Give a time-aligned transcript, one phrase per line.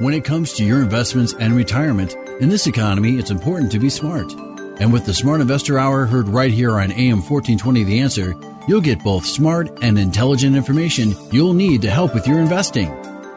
[0.00, 3.90] When it comes to your investments and retirement, in this economy, it's important to be
[3.90, 4.32] smart.
[4.80, 8.34] And with the Smart Investor Hour heard right here on AM 1420 The Answer,
[8.66, 12.88] you'll get both smart and intelligent information you'll need to help with your investing.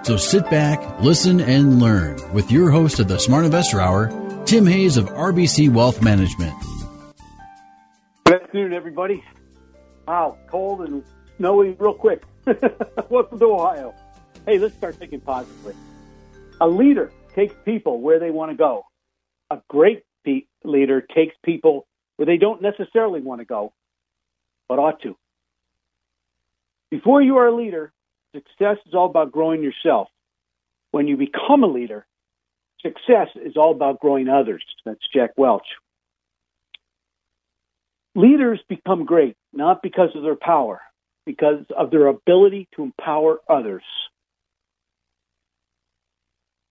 [0.03, 4.07] So sit back, listen, and learn with your host of the Smart Investor Hour,
[4.45, 6.53] Tim Hayes of RBC Wealth Management.
[8.23, 9.21] Good afternoon, everybody.
[10.07, 11.03] Wow, cold and
[11.35, 12.23] snowy real quick.
[13.09, 13.93] Welcome to Ohio.
[14.45, 15.75] Hey, let's start thinking positively.
[16.63, 18.85] A leader takes people where they want to go.
[19.51, 23.73] A great pe- leader takes people where they don't necessarily want to go,
[24.69, 25.17] but ought to.
[26.89, 27.91] Before you are a leader,
[28.33, 30.07] success is all about growing yourself.
[30.91, 32.05] When you become a leader,
[32.81, 34.63] success is all about growing others.
[34.85, 35.67] That's Jack Welch.
[38.15, 40.79] Leaders become great not because of their power,
[41.25, 43.83] because of their ability to empower others.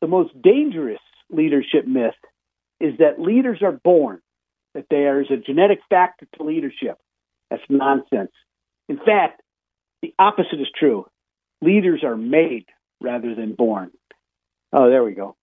[0.03, 1.01] The most dangerous
[1.31, 2.17] leadership myth
[2.81, 4.21] is that leaders are born,
[4.75, 6.99] that there is a genetic factor to leadership.
[7.49, 8.33] That's nonsense.
[8.89, 9.41] In fact,
[10.03, 11.07] the opposite is true.
[11.63, 12.67] Leaders are made
[13.01, 13.93] rather than born.
[14.73, 15.37] Oh, there we go.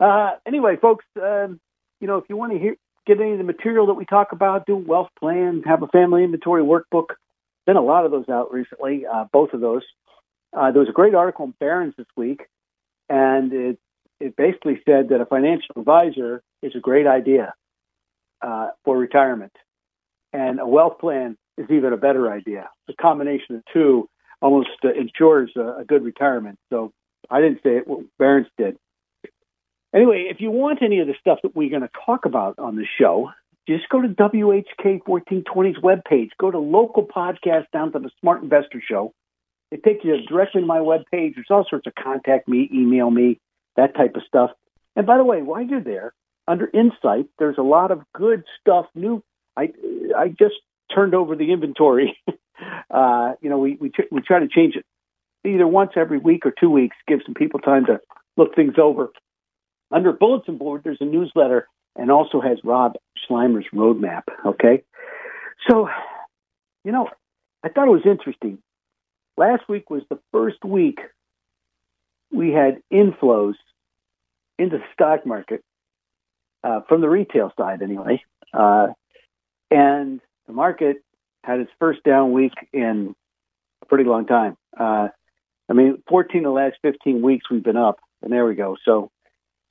[0.00, 1.60] Uh, anyway, folks, um,
[2.00, 2.76] you know, if you want to hear,
[3.06, 6.24] get any of the material that we talk about, do wealth plan, have a family
[6.24, 7.14] inventory workbook,
[7.64, 9.82] been a lot of those out recently, uh, both of those.
[10.52, 12.40] Uh, there was a great article in Barron's this week,
[13.08, 13.78] and it
[14.20, 17.54] it basically said that a financial advisor is a great idea
[18.42, 19.52] uh, for retirement,
[20.32, 22.68] and a wealth plan is even a better idea.
[22.86, 24.08] The combination of two
[24.40, 26.58] almost uh, ensures a, a, good retirement.
[26.70, 26.92] So
[27.30, 28.76] I didn't say it; well, Barron's did.
[29.94, 32.76] Anyway, if you want any of the stuff that we're going to talk about on
[32.76, 33.30] the show,
[33.68, 36.30] just go to WHK 1420's webpage.
[36.38, 39.12] Go to local podcast down to the Smart Investor Show.
[39.70, 41.34] It takes you directly to my webpage.
[41.34, 43.38] There's all sorts of contact me, email me,
[43.76, 44.50] that type of stuff.
[44.96, 46.14] And by the way, while you're there,
[46.46, 48.86] under Insight, there's a lot of good stuff.
[48.94, 49.22] New,
[49.56, 49.70] I
[50.16, 50.56] I just
[50.92, 52.18] turned over the inventory.
[52.90, 54.86] uh, you know, we we we try to change it
[55.44, 58.00] either once every week or two weeks, give some people time to
[58.36, 59.10] look things over.
[59.90, 62.94] Under Bulletin Board, there's a newsletter and also has Rob
[63.28, 64.22] Sluymer's roadmap.
[64.46, 64.82] Okay,
[65.68, 65.88] so
[66.84, 67.08] you know,
[67.62, 68.58] I thought it was interesting.
[69.38, 70.98] Last week was the first week
[72.32, 73.54] we had inflows
[74.58, 75.62] into the stock market
[76.64, 78.20] uh, from the retail side, anyway,
[78.52, 78.88] uh,
[79.70, 80.96] and the market
[81.44, 83.14] had its first down week in
[83.80, 84.56] a pretty long time.
[84.76, 85.06] Uh,
[85.68, 88.76] I mean, 14 of the last 15 weeks we've been up, and there we go.
[88.84, 89.12] So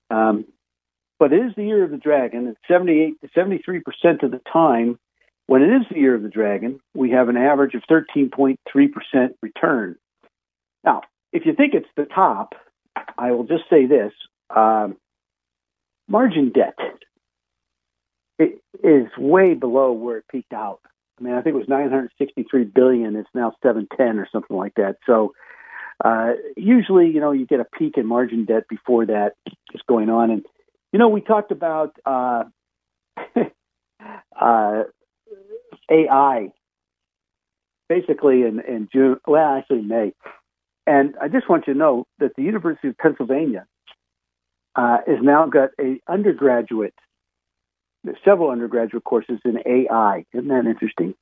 [0.10, 0.46] um,
[1.20, 4.40] but it is the year of the dragon, and 78 to 73 percent of the
[4.50, 4.98] time,
[5.48, 8.58] when it is the year of the dragon, we have an average of 13.3
[8.92, 9.96] percent return.
[10.84, 11.02] Now,
[11.34, 12.54] if you think it's the top,
[13.18, 14.14] I will just say this:
[14.56, 14.98] um,
[16.08, 16.78] margin debt
[18.40, 20.80] it is way below where it peaked out.
[21.20, 23.16] I mean, I think it was 963 billion.
[23.16, 24.98] It's now 710 or something like that.
[25.06, 25.34] So
[26.04, 29.34] uh, usually, you know, you get a peak in margin debt before that
[29.74, 30.30] is going on.
[30.30, 30.46] And,
[30.94, 32.44] you know, we talked about uh,
[34.40, 34.84] uh,
[35.90, 36.52] AI
[37.90, 40.14] basically in, in June, well, actually May.
[40.86, 43.66] And I just want you to know that the University of Pennsylvania
[44.76, 46.94] uh, has now got a undergraduate,
[48.24, 50.26] several undergraduate courses in AI.
[50.34, 51.16] Isn't that interesting?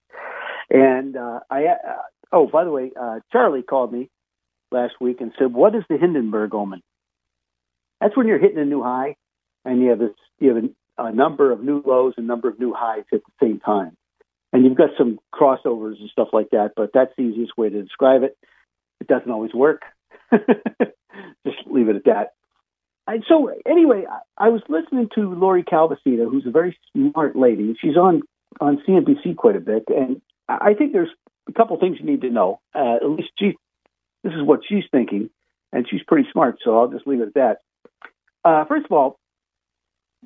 [0.69, 4.09] And uh, I, uh, oh, by the way, uh, Charlie called me
[4.71, 6.81] last week and said, "What is the Hindenburg omen?"
[8.01, 9.15] That's when you're hitting a new high,
[9.63, 12.59] and you have this, you have a, a number of new lows and number of
[12.59, 13.95] new highs at the same time,
[14.53, 16.71] and you've got some crossovers and stuff like that.
[16.75, 18.37] But that's the easiest way to describe it.
[19.01, 19.81] It doesn't always work.
[20.31, 22.33] Just leave it at that.
[23.07, 27.75] And so, anyway, I, I was listening to Lori Calvasina, who's a very smart lady.
[27.79, 28.21] She's on
[28.61, 31.09] on CNBC quite a bit, and I think there's
[31.49, 32.61] a couple things you need to know.
[32.73, 33.53] Uh, at least she
[34.23, 35.29] this is what she's thinking,
[35.71, 37.57] and she's pretty smart, so I'll just leave it at that.
[38.43, 39.19] Uh, first of all,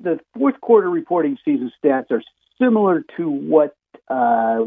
[0.02, 2.22] the fourth quarter reporting season stats are
[2.60, 3.74] similar to what
[4.10, 4.64] uh,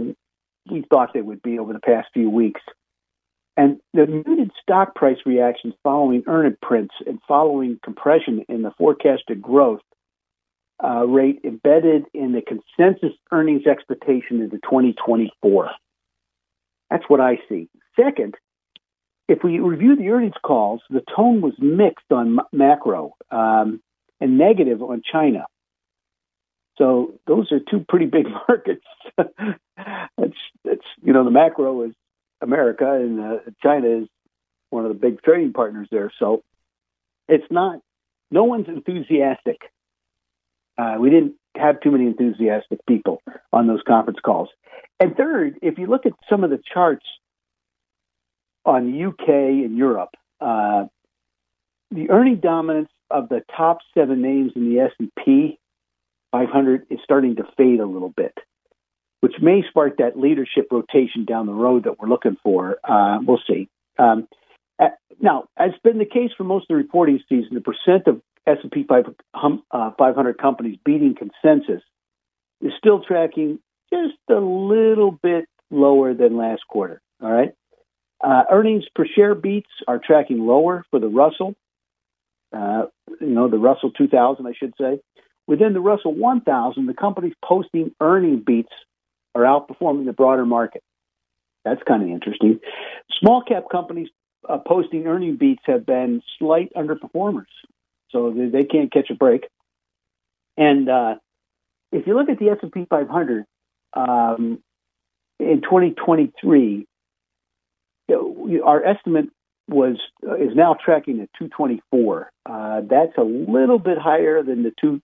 [0.70, 2.62] we thought they would be over the past few weeks.
[3.56, 9.42] And the muted stock price reactions following earned prints and following compression in the forecasted
[9.42, 9.82] growth
[10.84, 15.70] uh, rate embedded in the consensus earnings expectation into 2024.
[16.90, 17.70] That's what I see.
[18.00, 18.36] Second,
[19.28, 23.82] if we review the earnings calls, the tone was mixed on macro um,
[24.20, 25.46] and negative on China.
[26.78, 28.86] So those are two pretty big markets.
[30.18, 31.94] it's, it's you know the macro is
[32.42, 34.08] America and uh, China is
[34.70, 36.12] one of the big trading partners there.
[36.20, 36.44] So
[37.28, 37.80] it's not
[38.32, 39.58] no one's enthusiastic.
[40.78, 43.22] Uh, we didn't have too many enthusiastic people
[43.52, 44.50] on those conference calls.
[45.00, 47.06] And third, if you look at some of the charts
[48.66, 50.10] on UK and Europe,
[50.42, 50.86] uh,
[51.92, 55.60] the earning dominance of the top seven names in the S&P
[56.34, 58.34] 500 is starting to fade a little bit,
[59.22, 62.78] which may spark that leadership rotation down the road that we're looking for.
[62.84, 63.70] Uh, we'll see.
[64.00, 64.28] Um,
[65.22, 68.84] now, as been the case for most of the reporting season, the percent of S&P
[68.84, 69.16] 500
[69.72, 71.84] uh, companies beating consensus
[72.62, 73.60] is still tracking
[73.94, 77.00] just a little bit lower than last quarter.
[77.22, 77.54] All right.
[78.22, 81.54] Uh, earnings per share beats are tracking lower for the Russell,
[82.56, 82.84] uh,
[83.22, 85.00] you know, the Russell 2000, I should say.
[85.48, 88.72] Within the Russell 1000, the companies posting earning beats
[89.36, 90.84] are outperforming the broader market.
[91.66, 92.60] That's kind of interesting.
[93.20, 94.10] Small cap companies
[94.48, 97.46] uh, posting earning beats have been slight underperformers,
[98.12, 99.48] so they, they can't catch a break.
[100.58, 101.16] And uh,
[101.92, 103.46] if you look at the S&P 500
[103.94, 104.60] um,
[105.40, 106.86] in 2023,
[108.64, 109.30] our estimate
[109.70, 109.98] was
[110.28, 112.32] uh, is now tracking at 224.
[112.46, 115.02] Uh, that's a little bit higher than the two.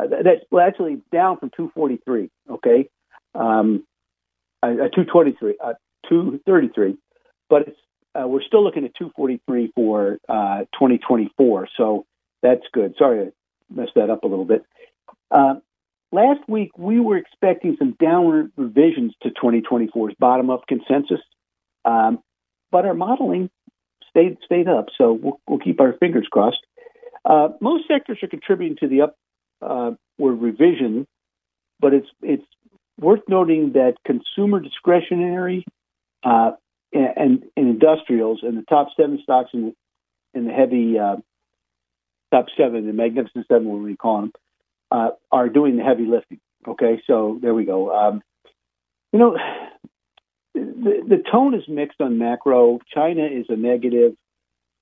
[0.00, 2.30] Uh, that's actually down from 243.
[2.50, 2.88] Okay,
[3.34, 3.84] um,
[4.62, 5.74] uh, 223, uh,
[6.08, 6.96] 233,
[7.48, 7.76] but it's
[8.14, 11.68] uh, we're still looking at 243 for 2024.
[11.76, 12.06] So
[12.42, 12.94] that's good.
[12.98, 13.30] Sorry, I
[13.72, 14.64] messed that up a little bit.
[16.12, 21.20] last week we were expecting some downward revisions to 2024's bottom up consensus.
[21.84, 22.20] Um,
[22.72, 23.50] but our modeling
[24.08, 24.86] stayed stayed up.
[24.98, 26.64] So we'll, we'll keep our fingers crossed.
[27.60, 29.16] Most sectors are contributing to the upward
[29.62, 31.06] uh, were revision,
[31.80, 32.44] but it's it's
[32.98, 35.64] worth noting that consumer discretionary
[36.22, 36.52] uh,
[36.92, 39.74] and, and, industrials and the top seven stocks in,
[40.34, 41.16] in the heavy uh,
[42.30, 44.32] top seven, the magnificent seven, what we call them,
[44.90, 46.40] uh, are doing the heavy lifting.
[46.66, 47.94] Okay, so there we go.
[47.94, 48.22] Um,
[49.12, 49.36] you know,
[50.54, 52.80] the, the tone is mixed on macro.
[52.94, 54.12] China is a negative.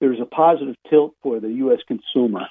[0.00, 1.80] There's a positive tilt for the U.S.
[1.86, 2.46] consumer.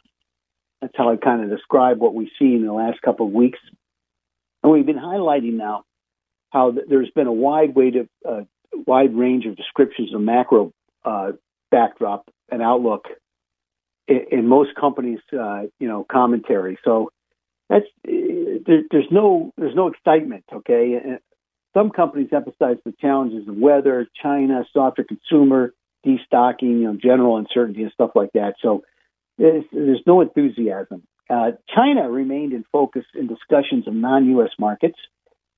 [0.82, 3.60] That's how I kind of describe what we've seen in the last couple of weeks.
[4.64, 5.84] And we've been highlighting now
[6.52, 8.42] how there's been a wide of, uh,
[8.86, 10.72] wide range of descriptions of macro
[11.04, 11.32] uh,
[11.72, 13.08] backdrop and outlook
[14.08, 16.78] in, in most companies, uh, you know, commentary.
[16.84, 17.12] So
[17.70, 20.46] that's there, there's no there's no excitement.
[20.52, 21.20] Okay,
[21.74, 25.74] some companies emphasize the challenges of weather, China, softer consumer,
[26.06, 28.56] destocking, you know, general uncertainty and stuff like that.
[28.62, 28.84] So
[29.38, 31.04] there's, no enthusiasm.
[31.30, 34.52] Uh, China remained in focus in discussions of non-U.S.
[34.60, 34.98] markets,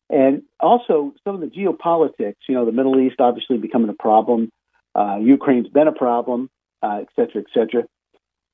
[0.09, 2.35] and also some of the geopolitics.
[2.47, 4.51] You know, the Middle East obviously becoming a problem.
[4.95, 6.49] Uh, Ukraine's been a problem,
[6.81, 7.83] uh, et cetera, et cetera.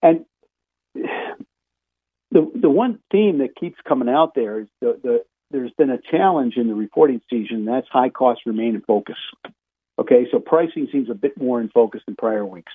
[0.01, 0.25] And
[2.31, 5.99] the the one theme that keeps coming out there is the, the there's been a
[6.11, 7.65] challenge in the reporting season.
[7.65, 9.15] That's high costs remain in focus.
[9.97, 12.71] Okay, so pricing seems a bit more in focus than prior weeks.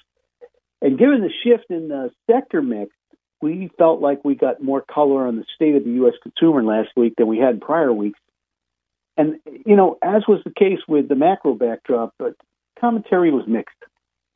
[0.82, 2.92] And given the shift in the sector mix,
[3.42, 6.14] we felt like we got more color on the state of the U.S.
[6.22, 8.18] consumer last week than we had in prior weeks.
[9.16, 12.34] And, you know, as was the case with the macro backdrop, but
[12.78, 13.76] commentary was mixed.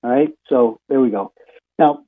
[0.03, 1.33] All right, so there we go.
[1.79, 2.05] Now,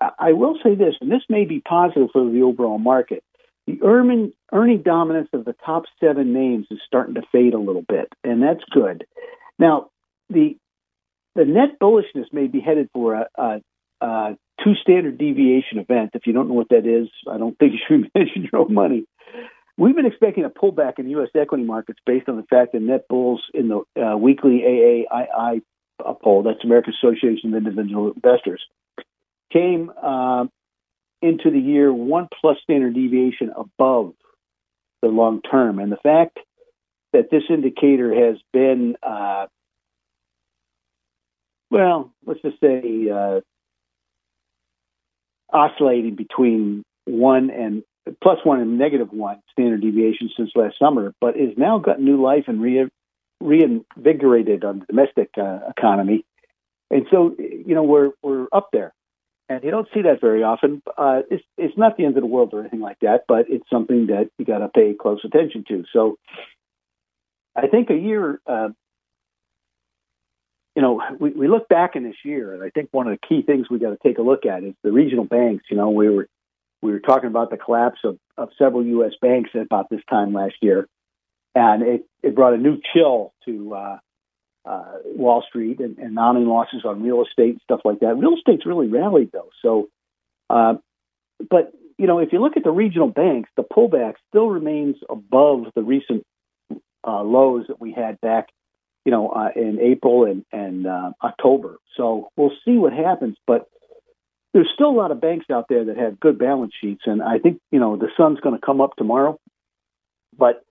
[0.00, 3.24] I will say this, and this may be positive for the overall market
[3.66, 8.12] the earning, dominance of the top seven names is starting to fade a little bit,
[8.22, 9.06] and that's good.
[9.58, 9.90] Now,
[10.30, 10.56] the
[11.36, 13.60] the net bullishness may be headed for a, a,
[14.00, 16.10] a two standard deviation event.
[16.14, 18.74] If you don't know what that is, I don't think you should mention your own
[18.74, 19.04] money.
[19.78, 21.28] We've been expecting a pullback in the U.S.
[21.34, 25.60] equity markets based on the fact that net bulls in the uh, weekly AAII
[26.22, 28.62] poll, that's American Association of Individual Investors,
[29.52, 30.46] came uh,
[31.20, 34.14] into the year one plus standard deviation above
[35.02, 35.78] the long term.
[35.78, 36.38] And the fact
[37.12, 39.46] that this indicator has been, uh,
[41.70, 43.40] well, let's just say, uh,
[45.52, 47.82] oscillating between one and
[48.22, 52.22] plus one and negative one standard deviation since last summer, but has now got new
[52.22, 52.88] life and re-
[53.40, 56.24] reinvigorated on the domestic uh, economy.
[56.90, 58.92] And so, you know, we're we're up there,
[59.48, 60.82] and you don't see that very often.
[60.96, 63.68] Uh, it's it's not the end of the world or anything like that, but it's
[63.68, 65.84] something that you got to pay close attention to.
[65.92, 66.16] So,
[67.56, 68.40] I think a year.
[68.46, 68.68] Uh,
[70.76, 73.26] you know, we, we look back in this year, and I think one of the
[73.26, 75.64] key things we got to take a look at is the regional banks.
[75.70, 76.28] You know, we were
[76.82, 79.12] we were talking about the collapse of, of several U.S.
[79.20, 80.86] banks at about this time last year,
[81.54, 83.98] and it, it brought a new chill to uh,
[84.66, 88.14] uh, Wall Street and, and mounting losses on real estate and stuff like that.
[88.18, 89.48] Real estate's really rallied though.
[89.62, 89.88] So,
[90.50, 90.74] uh,
[91.48, 95.68] but you know, if you look at the regional banks, the pullback still remains above
[95.74, 96.24] the recent
[97.02, 98.48] uh, lows that we had back,
[99.06, 101.78] you know, uh, in April and and uh, October.
[101.96, 103.68] So we'll see what happens, but.
[104.54, 107.38] There's still a lot of banks out there that have good balance sheets, and I
[107.38, 109.38] think you know the sun's going to come up tomorrow.
[110.38, 110.64] But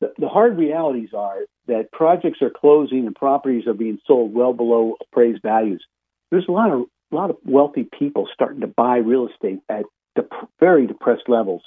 [0.00, 4.52] the, the hard realities are that projects are closing and properties are being sold well
[4.52, 5.84] below appraised values.
[6.30, 9.84] There's a lot of a lot of wealthy people starting to buy real estate at
[10.14, 11.62] dep- very depressed levels,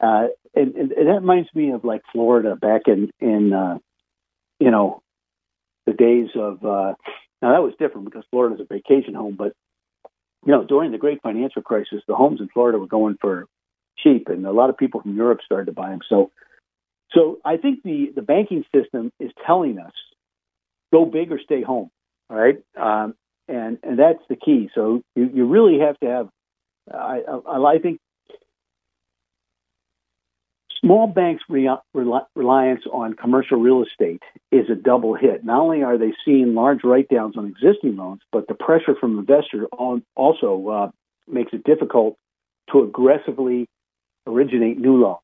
[0.00, 3.78] uh, and, and, that reminds me of like Florida back in in uh,
[4.58, 5.02] you know
[5.86, 6.94] the days of uh,
[7.42, 9.52] now that was different because Florida is a vacation home, but
[10.44, 13.46] you know during the great financial crisis, the homes in Florida were going for
[13.98, 16.00] cheap, and a lot of people from Europe started to buy them.
[16.08, 16.30] So
[17.12, 19.92] so I think the, the banking system is telling us
[20.92, 21.90] go big or stay home.
[22.28, 22.58] All right.
[22.76, 23.14] Um,
[23.48, 24.70] and, and that's the key.
[24.74, 26.28] So you, you really have to have,
[26.92, 28.00] I, I, I think
[30.86, 31.68] small banks' re-
[32.34, 35.44] reliance on commercial real estate is a double hit.
[35.44, 39.18] Not only are they seeing large write downs on existing loans, but the pressure from
[39.18, 39.66] investors
[40.16, 40.90] also uh,
[41.26, 42.16] makes it difficult
[42.72, 43.68] to aggressively
[44.26, 45.20] originate new loans.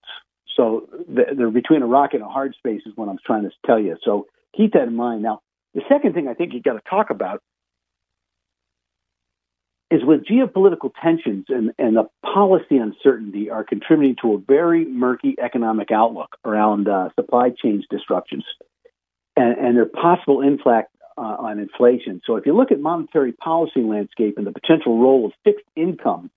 [0.56, 3.80] So they're between a rock and a hard space is what I'm trying to tell
[3.80, 3.96] you.
[4.04, 4.26] So
[4.56, 5.22] keep that in mind.
[5.22, 5.40] Now,
[5.74, 7.40] the second thing I think you've got to talk about
[9.92, 15.36] is with geopolitical tensions and, and the policy uncertainty are contributing to a very murky
[15.38, 18.44] economic outlook around uh, supply chain disruptions
[19.36, 22.22] and, and their possible impact uh, on inflation.
[22.26, 26.30] So if you look at monetary policy landscape and the potential role of fixed income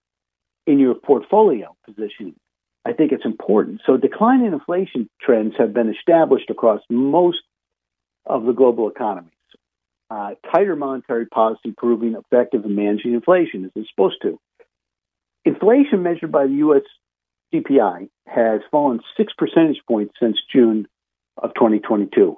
[0.68, 2.36] in your portfolio positioning,
[2.84, 3.80] I think it's important.
[3.86, 7.40] So declining inflation trends have been established across most
[8.26, 9.32] of the global economies.
[10.10, 14.40] Uh, tighter monetary policy proving effective in managing inflation as it's supposed to.
[15.46, 16.84] Inflation measured by the U.S.
[17.54, 20.88] CPI has fallen six percentage points since June
[21.38, 22.38] of 2022.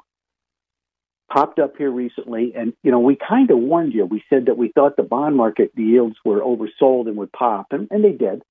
[1.31, 4.05] Popped up here recently, and you know we kind of warned you.
[4.05, 7.89] We said that we thought the bond market yields were oversold and would pop, and,
[7.91, 8.43] and they did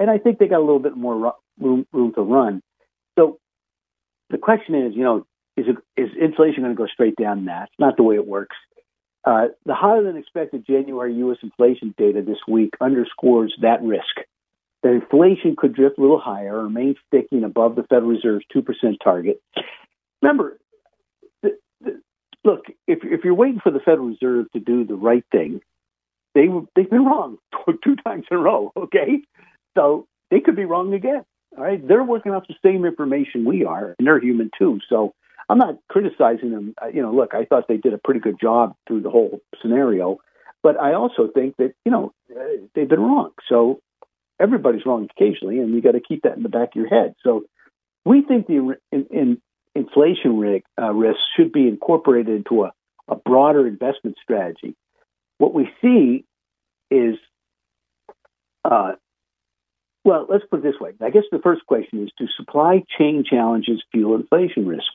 [0.00, 2.62] and I think they got a little bit more room room to run.
[3.18, 3.38] So
[4.30, 5.26] the question is, you know,
[5.96, 7.44] is inflation going to go straight down?
[7.44, 8.56] That's not the way it works.
[9.24, 11.36] Uh, the higher than expected January U.S.
[11.42, 14.26] inflation data this week underscores that risk.
[14.82, 18.62] That inflation could drift a little higher, or remain sticking above the Federal Reserve's two
[18.62, 19.42] percent target.
[20.22, 20.58] Remember,
[21.42, 22.00] the, the,
[22.44, 25.60] look, if if you're waiting for the Federal Reserve to do the right thing,
[26.34, 27.36] they they've been wrong
[27.84, 28.72] two times in a row.
[28.74, 29.20] Okay,
[29.76, 31.24] so they could be wrong again.
[31.58, 34.78] All right, they're working off the same information we are, and they're human too.
[34.88, 35.12] So
[35.50, 36.74] I'm not criticizing them.
[36.94, 40.18] You know, look, I thought they did a pretty good job through the whole scenario,
[40.62, 42.12] but I also think that you know
[42.74, 43.32] they've been wrong.
[43.48, 43.80] So
[44.38, 47.14] everybody's wrong occasionally, and you got to keep that in the back of your head.
[47.24, 47.46] So
[48.04, 49.42] we think the in, in
[49.74, 50.92] inflation risk, uh,
[51.36, 52.72] should be incorporated into a,
[53.08, 54.76] a broader investment strategy.
[55.38, 56.24] What we see
[56.92, 57.16] is
[58.64, 58.92] uh,
[60.04, 60.92] well, let's put it this way.
[61.00, 64.94] I guess the first question is do supply chain challenges fuel inflation risk?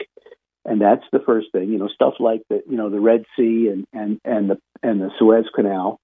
[0.65, 3.69] And that's the first thing, you know, stuff like the, you know, the Red Sea
[3.71, 5.99] and, and, and the, and the Suez Canal.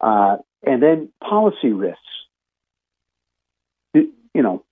[0.00, 2.00] Uh, and then policy risks.
[3.94, 4.64] You know,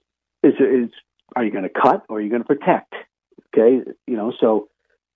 [0.43, 0.91] is, is,
[1.37, 2.93] are you going to cut or are you going to protect?
[3.55, 3.89] Okay.
[4.07, 4.69] You know, so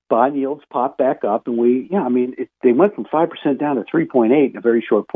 [0.09, 3.59] bond yields pop back up and we, yeah, I mean, it, they went from 5%
[3.59, 5.07] down to 3.8 in a very short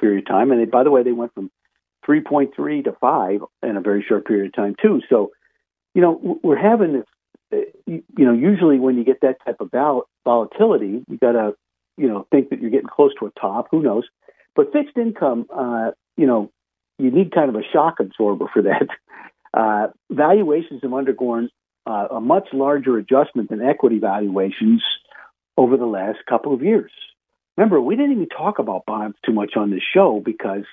[0.00, 0.52] period of time.
[0.52, 1.50] And they, by the way, they went from
[2.08, 5.00] 3.3 to 5 in a very short period of time, too.
[5.08, 5.32] So,
[5.94, 7.06] you know, we're having this,
[7.52, 11.54] uh, you know, usually when you get that type of vol- volatility, you got to,
[11.96, 13.68] you know, think that you're getting close to a top.
[13.70, 14.04] Who knows?
[14.54, 16.50] But fixed income, uh, you know,
[16.98, 18.88] you need kind of a shock absorber for that.
[19.54, 21.48] Uh, valuations have undergone
[21.86, 24.82] uh, a much larger adjustment than equity valuations
[25.56, 26.92] over the last couple of years.
[27.56, 30.64] Remember, we didn't even talk about bonds too much on this show because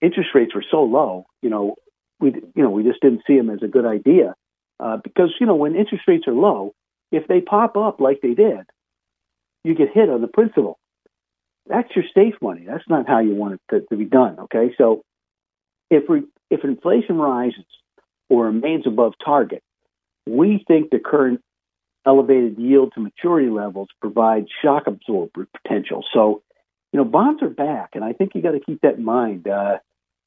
[0.00, 1.76] interest rates were so low, you know,
[2.18, 4.34] we you know we just didn't see them as a good idea
[4.80, 6.74] uh, because you know when interest rates are low,
[7.12, 8.66] if they pop up like they did,
[9.62, 10.78] you get hit on the principal.
[11.66, 12.64] that's your safe money.
[12.66, 14.38] That's not how you want it to, to be done.
[14.40, 15.02] Okay, so
[15.90, 17.64] if we, if inflation rises
[18.28, 19.62] or remains above target,
[20.26, 21.40] we think the current
[22.06, 26.04] elevated yield to maturity levels provide shock absorber potential.
[26.12, 26.42] So,
[26.92, 29.48] you know, bonds are back, and I think you got to keep that in mind.
[29.48, 29.78] Uh,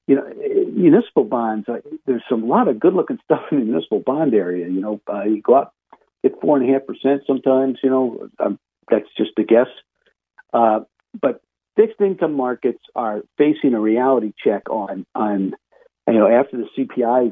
[0.07, 0.25] you know,
[0.73, 1.67] municipal bonds.
[1.67, 4.67] Uh, there's some a lot of good-looking stuff in the municipal bond area.
[4.67, 5.73] You know, uh, you go out
[6.23, 7.79] get four and a half percent sometimes.
[7.83, 8.59] You know, um,
[8.89, 9.67] that's just a guess.
[10.53, 10.81] Uh,
[11.19, 11.41] but
[11.75, 15.53] fixed income markets are facing a reality check on on
[16.07, 17.31] you know after the CPI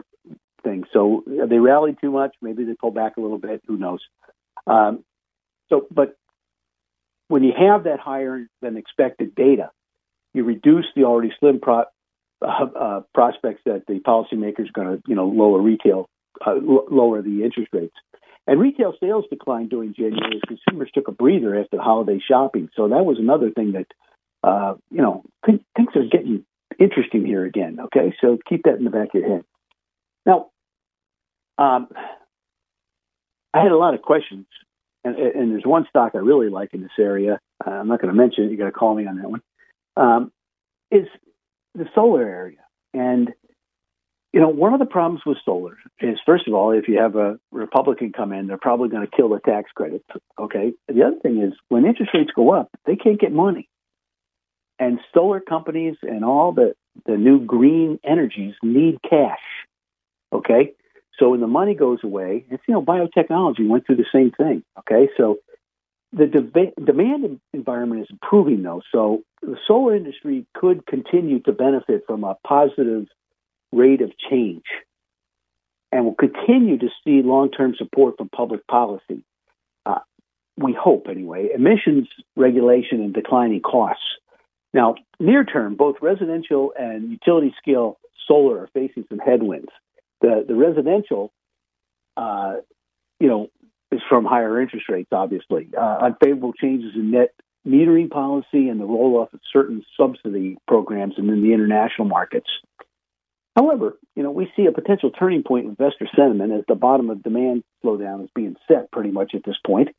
[0.64, 0.84] thing.
[0.94, 2.36] So they rallied too much.
[2.42, 3.62] Maybe they pull back a little bit.
[3.68, 4.02] Who knows?
[4.68, 5.04] Um,
[5.70, 6.18] so, but
[7.28, 9.72] when you have that higher than expected data,
[10.34, 11.86] you reduce the already slim pro,
[12.42, 16.08] uh, uh, prospects that the policymakers going to, you know, lower retail,
[16.46, 17.96] uh, l- lower the interest rates.
[18.48, 22.70] And retail sales declined during January as consumers took a breather after holiday shopping.
[22.76, 23.88] So that was another thing that,
[24.44, 26.46] uh, you know, th- things are getting
[26.80, 27.80] interesting here again.
[27.86, 29.44] Okay, so keep that in the back of your head.
[30.26, 30.50] Now,
[31.58, 31.88] um,
[33.54, 34.46] I had a lot of questions,
[35.04, 37.40] and, and, there's one stock I really like in this area.
[37.66, 38.52] Uh, I'm not going to mention it.
[38.52, 39.42] You got to call me on that one.
[39.96, 40.32] Um,
[40.92, 41.08] is
[41.76, 42.60] the solar area,
[42.94, 43.34] and
[44.34, 47.16] you know, one of the problems with solar is, first of all, if you have
[47.16, 50.04] a Republican come in, they're probably going to kill the tax credits.
[50.38, 50.74] Okay.
[50.90, 53.70] The other thing is, when interest rates go up, they can't get money,
[54.78, 56.74] and solar companies and all the
[57.06, 59.40] the new green energies need cash.
[60.34, 60.74] Okay.
[61.18, 64.64] So when the money goes away, it's you know biotechnology went through the same thing.
[64.80, 65.38] Okay, so
[66.14, 72.04] the de- demand environment is improving though, so the solar industry could continue to benefit
[72.08, 73.08] from a positive
[73.72, 74.64] rate of change,
[75.92, 79.24] and will continue to see long-term support from public policy.
[79.86, 80.00] Uh,
[80.58, 81.50] we hope, anyway.
[81.54, 84.04] Emissions regulation and declining costs.
[84.74, 87.98] Now, near term, both residential and utility scale
[88.28, 89.70] solar are facing some headwinds.
[90.22, 91.32] The the residential,
[92.18, 92.56] uh,
[93.20, 93.50] you know,
[93.96, 95.70] is from higher interest rates, obviously.
[95.76, 97.34] Uh, unfavorable changes in net
[97.68, 102.50] metering policy and the roll off of certain subsidy programs and in the international markets.
[103.56, 107.10] However, you know, we see a potential turning point in investor sentiment as the bottom
[107.10, 109.90] of demand slowdown is being set pretty much at this point.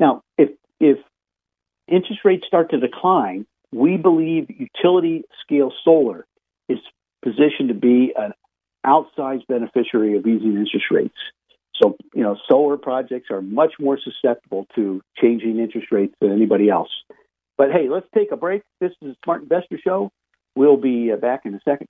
[0.00, 0.98] Now, if if
[1.86, 6.26] interest rates start to decline, we believe utility scale solar
[6.68, 6.78] is
[7.22, 8.32] positioned to be an
[8.86, 11.16] outsized beneficiary of easing interest rates.
[11.82, 16.68] So, you know, solar projects are much more susceptible to changing interest rates than anybody
[16.70, 16.90] else.
[17.56, 18.62] But hey, let's take a break.
[18.80, 20.10] This is a Smart Investor Show.
[20.54, 21.88] We'll be uh, back in a second.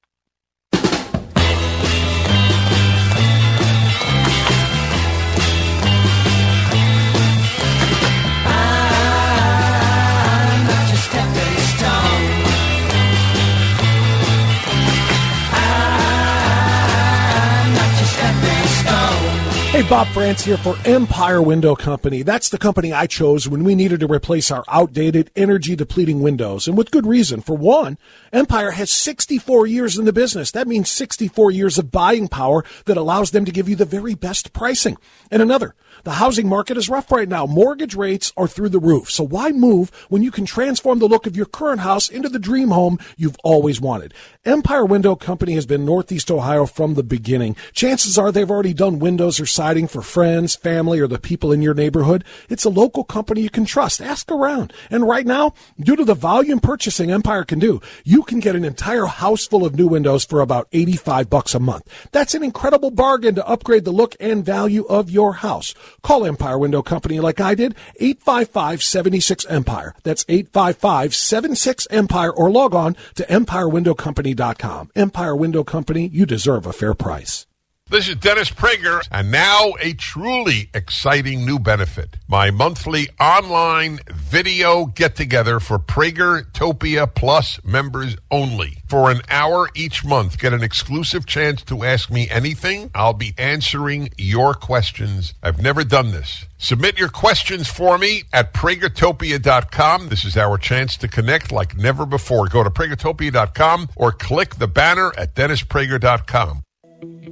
[19.79, 22.23] Hey, Bob Frantz here for Empire Window Company.
[22.23, 26.67] That's the company I chose when we needed to replace our outdated, energy depleting windows.
[26.67, 27.43] And with good reason.
[27.43, 27.97] For one,
[28.33, 30.51] Empire has 64 years in the business.
[30.51, 34.17] That means 64 years of buying power that allows them to give you the very
[34.17, 34.97] best pricing.
[35.31, 37.47] And another, the housing market is rough right now.
[37.47, 39.11] Mortgage rates are through the roof.
[39.11, 42.39] So why move when you can transform the look of your current house into the
[42.39, 44.15] dream home you've always wanted?
[44.45, 47.57] Empire Window Company has been Northeast Ohio from the beginning.
[47.73, 51.63] Chances are they've already done windows or siding for friends, family, or the people in
[51.63, 52.25] your neighborhood.
[52.49, 54.01] It's a local company you can trust.
[54.01, 54.73] Ask around.
[54.91, 58.65] And right now, due to the volume purchasing Empire can do, you can get an
[58.65, 62.09] entire house full of new windows for about 85 bucks a month.
[62.13, 65.75] That's an incredible bargain to upgrade the look and value of your house.
[66.03, 69.94] Call Empire Window Company like I did, 855-76-EMPIRE.
[70.03, 74.90] That's 855-76-EMPIRE or log on to empirewindowcompany.com.
[74.94, 77.48] Empire Window Company, you deserve a fair price.
[77.90, 82.16] This is Dennis Prager, and now a truly exciting new benefit.
[82.29, 88.83] My monthly online video get together for Pragertopia Plus members only.
[88.88, 92.90] For an hour each month, get an exclusive chance to ask me anything.
[92.94, 95.33] I'll be answering your questions.
[95.42, 96.44] I've never done this.
[96.59, 100.11] Submit your questions for me at pragertopia.com.
[100.11, 102.48] This is our chance to connect like never before.
[102.48, 106.64] Go to pragertopia.com or click the banner at dennisprager.com.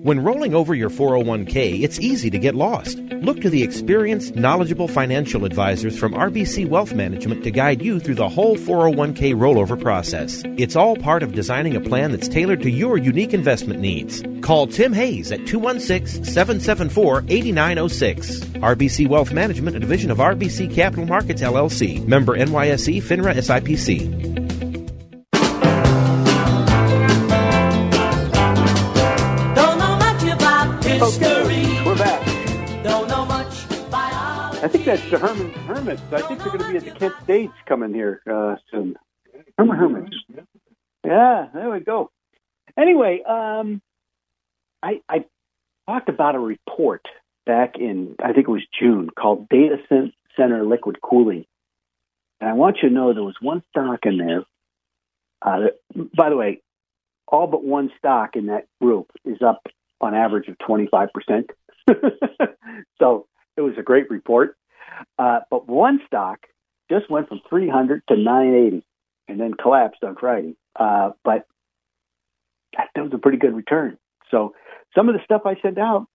[0.06, 2.96] When rolling over your 401k, it's easy to get lost.
[2.96, 8.14] Look to the experienced, knowledgeable financial advisors from RBC Wealth Management to guide you through
[8.14, 10.44] the whole 401k rollover process.
[10.58, 14.22] It's all part of designing a plan that's tailored to your unique investment needs.
[14.42, 18.40] Call Tim Hayes at 216 774 8906.
[18.62, 22.06] RBC Wealth Management, a division of RBC Capital Markets LLC.
[22.06, 24.35] Member NYSE FINRA SIPC.
[34.66, 36.02] I think that's the Herman Hermits.
[36.10, 38.96] I think they're going to be at the Kent Stage coming here uh, soon.
[39.56, 40.16] Herman Hermits.
[41.04, 42.10] Yeah, there we go.
[42.76, 43.80] Anyway, um,
[44.82, 45.24] I, I
[45.86, 47.06] talked about a report
[47.46, 49.76] back in I think it was June called Data
[50.36, 51.44] Center Liquid Cooling,
[52.40, 54.42] and I want you to know there was one stock in there.
[55.40, 55.68] Uh,
[56.16, 56.60] by the way,
[57.28, 59.68] all but one stock in that group is up
[60.00, 61.50] on average of 25%.
[62.98, 64.56] so it was a great report.
[65.18, 66.46] Uh, but one stock
[66.90, 68.84] just went from 300 to 980
[69.28, 70.56] and then collapsed on Friday.
[70.78, 71.46] Uh, but
[72.76, 73.98] that, that was a pretty good return.
[74.30, 74.54] So
[74.94, 76.06] some of the stuff I sent out,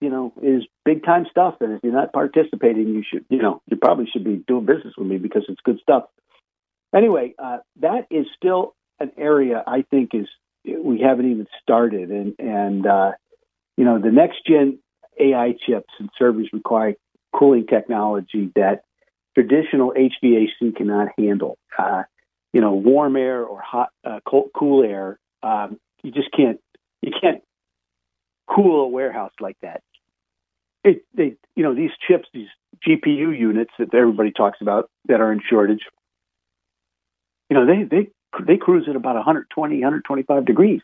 [0.00, 1.56] you know, is big time stuff.
[1.60, 4.94] And if you're not participating, you should, you know, you probably should be doing business
[4.96, 6.04] with me because it's good stuff.
[6.94, 10.28] Anyway, uh, that is still an area I think is
[10.64, 13.12] we haven't even started, and and uh,
[13.76, 14.78] you know the next gen
[15.18, 16.94] AI chips and servers require
[17.32, 18.84] cooling technology that
[19.34, 21.58] traditional HVAC cannot handle.
[21.76, 22.04] Uh,
[22.52, 25.18] you know, warm air or hot, uh, cold, cool air.
[25.42, 26.60] Um, you just can't.
[27.02, 27.42] You can't
[28.48, 29.82] cool a warehouse like that.
[30.84, 32.48] It, they, you know, these chips, these
[32.86, 35.80] GPU units that everybody talks about that are in shortage.
[37.50, 38.10] You know, they they
[38.46, 40.80] they cruise at about 120, 125 degrees.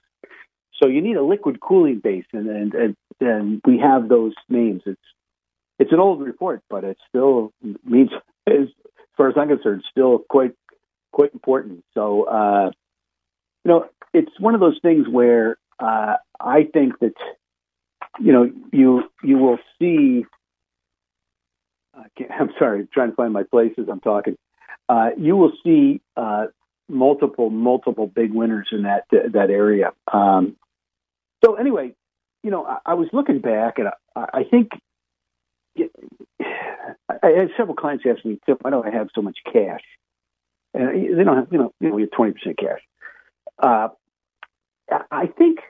[0.83, 4.83] So you need a liquid cooling base, and and and, we have those names.
[4.87, 5.01] It's
[5.79, 7.53] it's an old report, but it still
[7.85, 8.11] means,
[8.47, 8.69] as
[9.17, 10.53] far as I'm concerned, still quite
[11.13, 11.85] quite important.
[11.93, 12.71] So uh,
[13.65, 17.15] you know, it's one of those things where uh, I think that
[18.19, 20.25] you know you you will see.
[22.31, 24.37] I'm sorry, I'm trying to find my place as I'm talking.
[24.89, 26.47] Uh, you will see uh,
[26.89, 29.93] multiple multiple big winners in that that area.
[30.11, 30.57] Um,
[31.45, 31.95] so anyway,
[32.43, 34.71] you know, I, I was looking back, and I, I think
[35.79, 39.83] I had several clients ask me, "Tip, why do I have so much cash?"
[40.73, 42.81] And they don't have, you know, you know, we have twenty percent cash.
[43.59, 43.89] Uh,
[45.11, 45.61] I think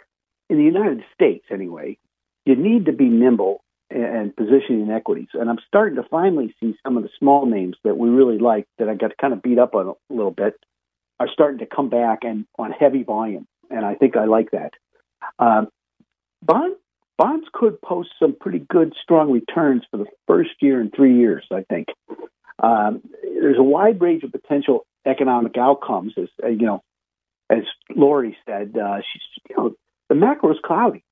[0.48, 1.98] in the United States, anyway,
[2.44, 5.28] you need to be nimble and positioning equities.
[5.34, 8.66] And I'm starting to finally see some of the small names that we really like
[8.78, 10.54] that I got kind of beat up on a little bit
[11.18, 13.46] are starting to come back and on heavy volume.
[13.68, 14.72] And I think I like that.
[15.38, 15.68] Um,
[16.42, 16.76] bond,
[17.18, 21.44] bonds could post some pretty good, strong returns for the first year in three years,
[21.52, 21.88] I think.
[22.62, 26.82] Um, there's a wide range of potential economic outcomes, as uh, you know,
[27.50, 28.76] as Lori said.
[28.76, 29.74] Uh, she's, you know,
[30.08, 31.02] the macro is cloudy.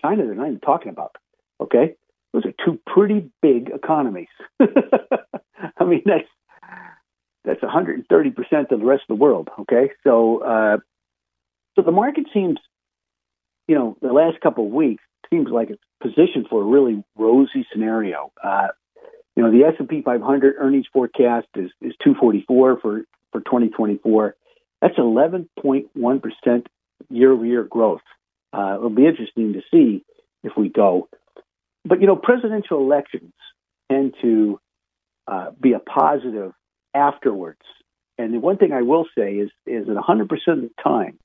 [0.00, 1.16] China, they're not even talking about.
[1.60, 1.94] Okay,
[2.32, 4.28] those are two pretty big economies.
[4.60, 6.28] I mean, that's
[7.44, 9.48] that's 130 percent of the rest of the world.
[9.60, 10.76] Okay, so uh,
[11.76, 12.58] so the market seems
[13.70, 17.64] you know, the last couple of weeks seems like it's positioned for a really rosy
[17.72, 18.32] scenario.
[18.42, 18.66] Uh,
[19.36, 24.34] you know, the S&P 500 earnings forecast is, is 244 for, for 2024.
[24.82, 26.66] That's 11.1%
[27.10, 28.00] year over year growth.
[28.52, 30.04] Uh, it'll be interesting to see
[30.42, 31.08] if we go.
[31.84, 33.32] But, you know, presidential elections
[33.88, 34.58] tend to
[35.28, 36.54] uh, be a positive
[36.92, 37.62] afterwards.
[38.18, 41.20] And the one thing I will say is, is that 100% of the time,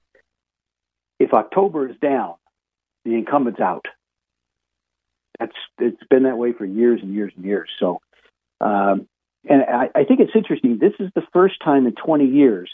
[1.19, 2.35] if October is down,
[3.03, 3.85] the incumbent's out.
[5.39, 7.69] That's it's been that way for years and years and years.
[7.79, 7.99] So,
[8.61, 9.07] um,
[9.47, 10.77] and I, I think it's interesting.
[10.79, 12.71] This is the first time in 20 years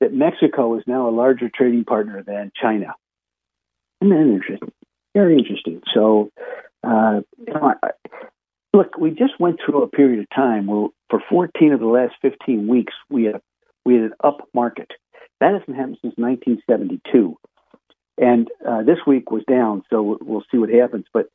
[0.00, 2.94] that Mexico is now a larger trading partner than China.
[4.00, 4.72] Isn't that interesting?
[5.14, 5.82] Very interesting.
[5.94, 6.30] So,
[6.84, 7.90] uh, you know, I,
[8.74, 12.14] look, we just went through a period of time where, for 14 of the last
[12.22, 13.40] 15 weeks, we had
[13.84, 14.90] we had an up market.
[15.40, 17.38] That hasn't happened since 1972.
[18.18, 21.04] And uh, this week was down, so we'll see what happens.
[21.12, 21.26] But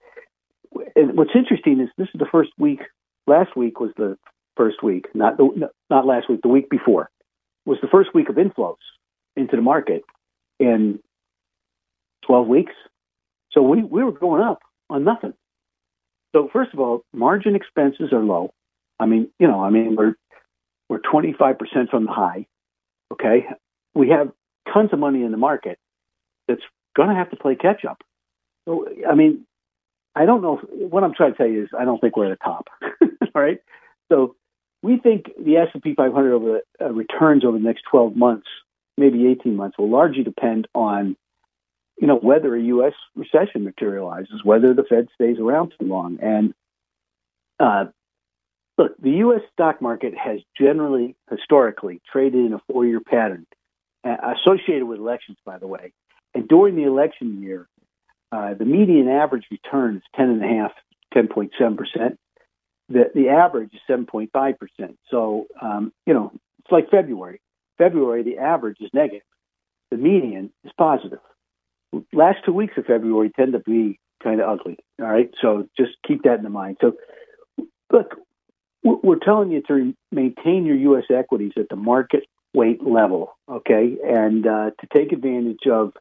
[0.71, 2.79] what's interesting is this is the first week.
[3.27, 4.17] Last week was the
[4.57, 6.41] first week, not the, not last week.
[6.41, 7.09] The week before
[7.65, 8.75] was the first week of inflows
[9.35, 10.03] into the market
[10.59, 10.99] in
[12.25, 12.73] 12 weeks.
[13.51, 14.59] So we, we were going up
[14.89, 15.33] on nothing.
[16.33, 18.53] So first of all, margin expenses are low.
[18.99, 20.15] I mean, you know, I mean, we're
[20.89, 22.47] we're 25% from the high.
[23.13, 23.45] Okay.
[23.93, 24.31] We have
[24.73, 25.77] tons of money in the market
[26.47, 26.61] that's
[26.95, 28.01] going to have to play catch up.
[28.67, 29.45] So, I mean,
[30.15, 30.59] I don't know.
[30.59, 32.67] If, what I'm trying to tell you is I don't think we're at the top.
[33.35, 33.59] All right.
[34.11, 34.35] So
[34.83, 38.47] we think the S&P 500 over the, uh, returns over the next 12 months,
[38.97, 41.15] maybe 18 months, will largely depend on,
[41.99, 42.93] you know, whether a U.S.
[43.15, 46.17] recession materializes, whether the Fed stays around too long.
[46.21, 46.53] And
[47.59, 47.85] uh,
[48.77, 49.41] look, the U.S.
[49.53, 53.45] stock market has generally, historically, traded in a four-year pattern
[54.03, 55.93] associated with elections, by the way.
[56.33, 57.67] And during the election year,
[58.31, 60.69] uh, the median average return is 10.5,
[61.13, 62.19] 10.7 percent.
[62.89, 64.97] The the average is 7.5 percent.
[65.09, 67.41] So um, you know it's like February.
[67.77, 69.23] February the average is negative.
[69.89, 71.19] The median is positive.
[72.13, 74.77] Last two weeks of February tend to be kind of ugly.
[74.99, 76.77] All right, so just keep that in mind.
[76.79, 76.93] So
[77.91, 78.15] look,
[78.83, 81.03] we're telling you to maintain your U.S.
[81.09, 85.93] equities at the market weight level, okay, and uh, to take advantage of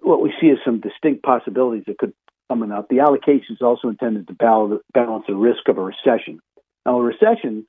[0.00, 2.14] what we see as some distinct possibilities that could
[2.52, 2.88] coming up.
[2.88, 6.40] The allocation is also intended to balance the risk of a recession.
[6.84, 7.66] Now, a recession,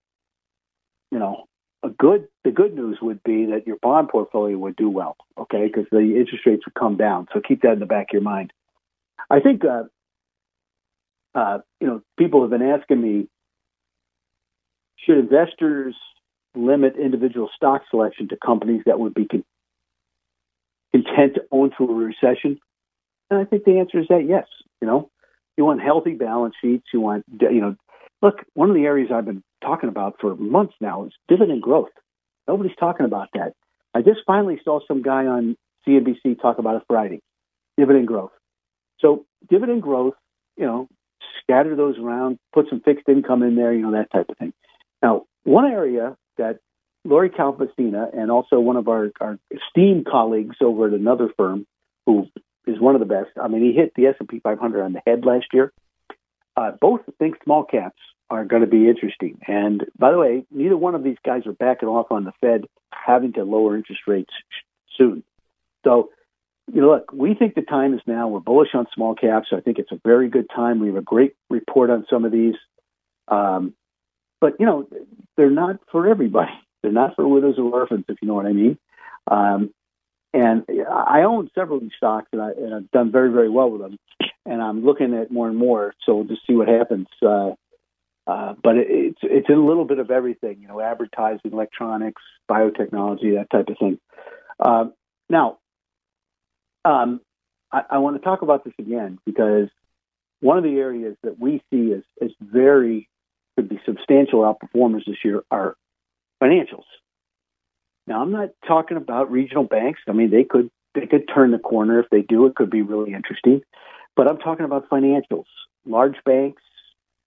[1.11, 1.45] you know,
[1.83, 5.67] a good the good news would be that your bond portfolio would do well, okay,
[5.67, 7.27] because the interest rates would come down.
[7.33, 8.51] So keep that in the back of your mind.
[9.29, 9.83] I think, uh,
[11.35, 13.27] uh, you know, people have been asking me,
[15.05, 15.95] should investors
[16.55, 19.45] limit individual stock selection to companies that would be content
[21.35, 22.59] to own through a recession?
[23.29, 24.45] And I think the answer is that yes.
[24.81, 25.09] You know,
[25.57, 26.85] you want healthy balance sheets.
[26.93, 27.75] You want, you know,
[28.21, 31.89] look, one of the areas I've been talking about for months now is dividend growth.
[32.47, 33.53] Nobody's talking about that.
[33.93, 35.55] I just finally saw some guy on
[35.87, 37.21] CNBC talk about it Friday.
[37.77, 38.31] Dividend growth.
[38.99, 40.15] So dividend growth,
[40.57, 40.87] you know,
[41.41, 44.53] scatter those around, put some fixed income in there, you know, that type of thing.
[45.01, 46.59] Now, one area that
[47.05, 51.65] Lori Calvasina and also one of our, our esteemed colleagues over at another firm
[52.05, 52.27] who
[52.65, 53.29] is one of the best.
[53.41, 55.73] I mean, he hit the S&P 500 on the head last year.
[56.55, 59.39] Uh, both think small caps are going to be interesting.
[59.47, 62.65] And by the way, neither one of these guys are backing off on the Fed
[62.91, 64.31] having to lower interest rates
[64.97, 65.23] soon.
[65.83, 66.09] So,
[66.71, 68.29] you know, look, we think the time is now.
[68.29, 69.49] We're bullish on small caps.
[69.51, 70.79] I think it's a very good time.
[70.79, 72.55] We have a great report on some of these.
[73.27, 73.73] Um,
[74.43, 74.85] but, you know,
[75.37, 76.51] they're not for everybody.
[76.83, 78.77] They're not for widows or orphans, if you know what I mean.
[79.31, 79.73] Um,
[80.33, 83.69] and I own several of these stocks, and, I, and I've done very, very well
[83.69, 83.97] with them.
[84.45, 87.07] And I'm looking at more and more, so we'll just see what happens.
[87.25, 87.51] Uh,
[88.27, 93.35] uh, but it, it's it's a little bit of everything, you know, advertising, electronics, biotechnology,
[93.35, 93.97] that type of thing.
[94.59, 94.87] Uh,
[95.29, 95.59] now,
[96.83, 97.21] um,
[97.71, 99.69] I, I want to talk about this again because
[100.41, 103.07] one of the areas that we see as, as very
[103.55, 105.75] could be substantial outperformers this year are
[106.41, 106.85] financials.
[108.07, 110.01] Now, I'm not talking about regional banks.
[110.07, 112.45] I mean, they could they could turn the corner if they do.
[112.45, 113.61] It could be really interesting.
[114.15, 115.45] But I'm talking about financials,
[115.85, 116.61] large banks.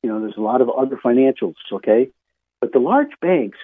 [0.02, 1.54] You know, there's a lot of other financials.
[1.72, 2.10] Okay,
[2.60, 3.58] but the large banks,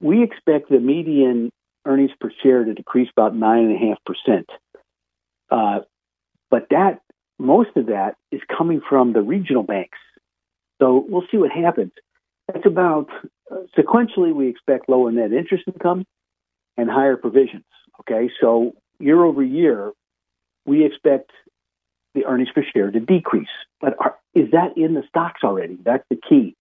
[0.00, 1.50] we expect the median
[1.84, 4.48] earnings per share to decrease about nine and a half percent.
[5.50, 5.80] Uh,
[6.50, 7.00] but that
[7.38, 9.98] most of that is coming from the regional banks.
[10.80, 11.92] So we'll see what happens.
[12.52, 13.08] That's about
[13.50, 14.34] uh, sequentially.
[14.34, 16.06] We expect lower net interest income
[16.76, 17.64] and higher provisions.
[18.00, 19.92] Okay, so year over year,
[20.64, 21.30] we expect
[22.14, 23.48] the earnings per share to decrease.
[23.80, 25.78] But are, is that in the stocks already?
[25.82, 26.56] That's the key.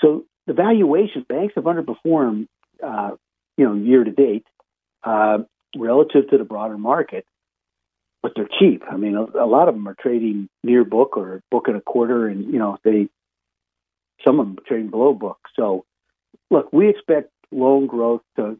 [0.00, 2.48] So the valuation banks have underperformed,
[2.84, 3.12] uh,
[3.56, 4.44] you know, year to date
[5.04, 5.38] uh,
[5.76, 7.24] relative to the broader market,
[8.22, 8.82] but they're cheap.
[8.90, 11.80] I mean, a, a, lot of them are trading near book or book and a
[11.80, 13.08] quarter, and you know, they
[14.24, 15.38] some of them trading below book.
[15.56, 15.84] So,
[16.50, 18.58] look, we expect loan growth to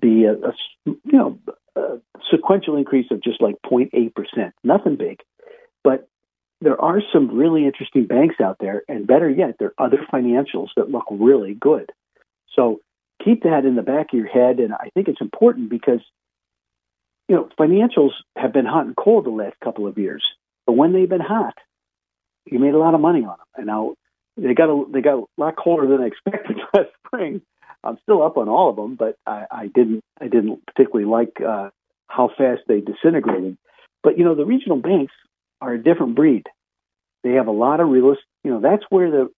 [0.00, 0.52] be a, a
[0.84, 1.38] you know
[1.76, 1.98] a
[2.30, 5.20] sequential increase of just like 0.8 percent, nothing big,
[5.84, 6.08] but
[6.60, 10.68] there are some really interesting banks out there, and better yet, there are other financials
[10.76, 11.90] that look really good.
[12.54, 12.80] So
[13.24, 16.00] keep that in the back of your head, and I think it's important because
[17.28, 20.24] you know financials have been hot and cold the last couple of years,
[20.66, 21.54] but when they've been hot,
[22.44, 23.94] you made a lot of money on them, and now
[24.36, 27.42] they got a, they got a lot colder than I expected last spring.
[27.82, 31.40] I'm still up on all of them, but I, I didn't I didn't particularly like
[31.40, 31.70] uh,
[32.08, 33.56] how fast they disintegrated.
[34.02, 35.14] But you know, the regional banks
[35.60, 36.44] are a different breed.
[37.22, 38.24] They have a lot of real estate.
[38.44, 39.30] You know, that's where the,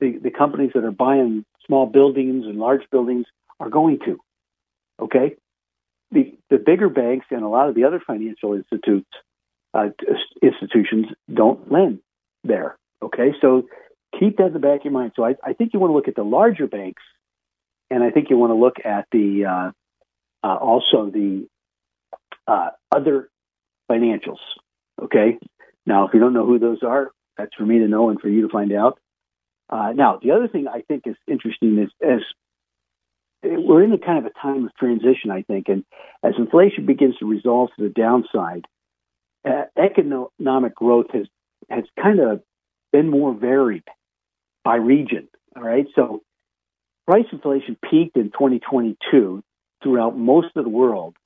[0.00, 3.26] the the companies that are buying small buildings and large buildings
[3.60, 4.18] are going to.
[5.00, 5.36] Okay,
[6.10, 9.10] the the bigger banks and a lot of the other financial institutes
[9.74, 9.88] uh,
[10.42, 12.00] institutions don't lend
[12.44, 12.76] there.
[13.02, 13.66] Okay, so
[14.18, 15.12] keep that in the back of your mind.
[15.16, 17.02] So I, I think you want to look at the larger banks
[17.90, 21.46] and I think you want to look at the uh, uh, also the
[22.46, 23.28] uh, other
[23.90, 24.38] financials.
[25.00, 25.38] Okay,
[25.84, 28.28] Now, if you don't know who those are, that's for me to know and for
[28.28, 28.98] you to find out.
[29.68, 32.20] Uh, now, the other thing I think is interesting is as
[33.42, 35.84] we're in a kind of a time of transition, I think, and
[36.22, 38.64] as inflation begins to resolve to the downside,
[39.44, 41.26] uh, economic growth has
[41.68, 42.42] has kind of
[42.92, 43.84] been more varied
[44.64, 45.28] by region.
[45.56, 46.22] All right, so
[47.06, 49.42] price inflation peaked in 2022
[49.82, 51.16] throughout most of the world,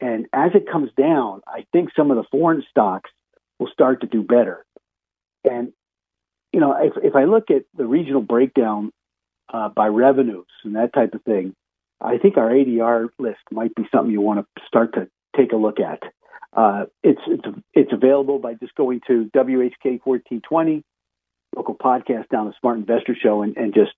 [0.00, 3.10] and as it comes down, I think some of the foreign stocks
[3.58, 4.64] will start to do better.
[5.44, 5.72] And
[6.52, 8.92] you know, if if I look at the regional breakdown
[9.52, 11.54] uh, by revenues and that type of thing,
[12.00, 15.56] I think our ADR list might be something you want to start to take a
[15.56, 16.02] look at.
[16.52, 20.82] Uh, it's it's it's available by just going to WHK fourteen twenty
[21.56, 23.92] local podcast down the Smart Investor Show and, and just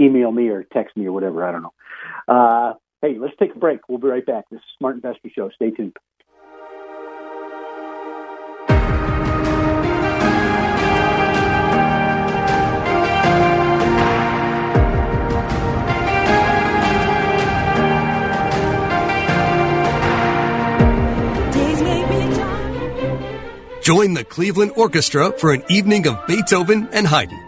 [0.00, 1.44] email me or text me or whatever.
[1.44, 1.74] I don't know.
[2.26, 3.80] Uh, hey, let's take a break.
[3.88, 4.46] We'll be right back.
[4.50, 5.50] This is Smart Investor Show.
[5.54, 5.96] Stay tuned.
[23.84, 27.38] Join the Cleveland Orchestra for an evening of Beethoven and Haydn.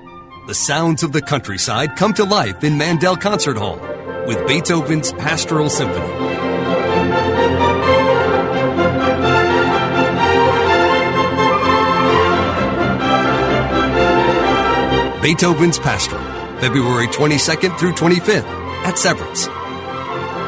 [0.46, 3.80] The sounds of the countryside come to life in Mandel Concert Hall
[4.26, 6.04] with Beethoven's Pastoral Symphony.
[15.22, 16.22] Beethoven's Pastoral,
[16.60, 18.44] February 22nd through 25th
[18.84, 19.46] at Severance.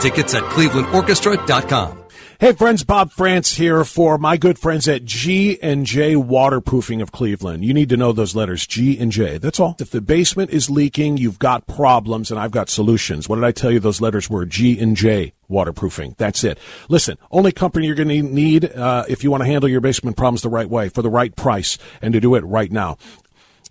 [0.03, 1.98] Tickets at clevelandorchestra.com.
[2.41, 7.11] Hey friends, Bob Frantz here for my good friends at G and J Waterproofing of
[7.11, 7.65] Cleveland.
[7.65, 9.39] You need to know those letters, G and J.
[9.39, 9.75] That's all.
[9.81, 13.29] If the basement is leaking, you've got problems and I've got solutions.
[13.29, 14.47] What did I tell you those letters were?
[14.47, 16.15] G and J waterproofing.
[16.17, 16.61] That's it.
[16.89, 20.17] Listen, only company you're going to need uh, if you want to handle your basement
[20.17, 22.99] problems the right way, for the right price, and to do it right now.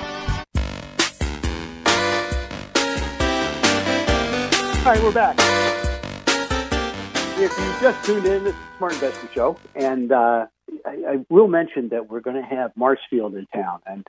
[4.83, 5.35] All right, we're back.
[7.37, 10.47] If you just tuned in, this is Smart Investor Show, and uh,
[10.83, 13.81] I, I, will mention that we're going to have Marshfield in town.
[13.85, 14.07] And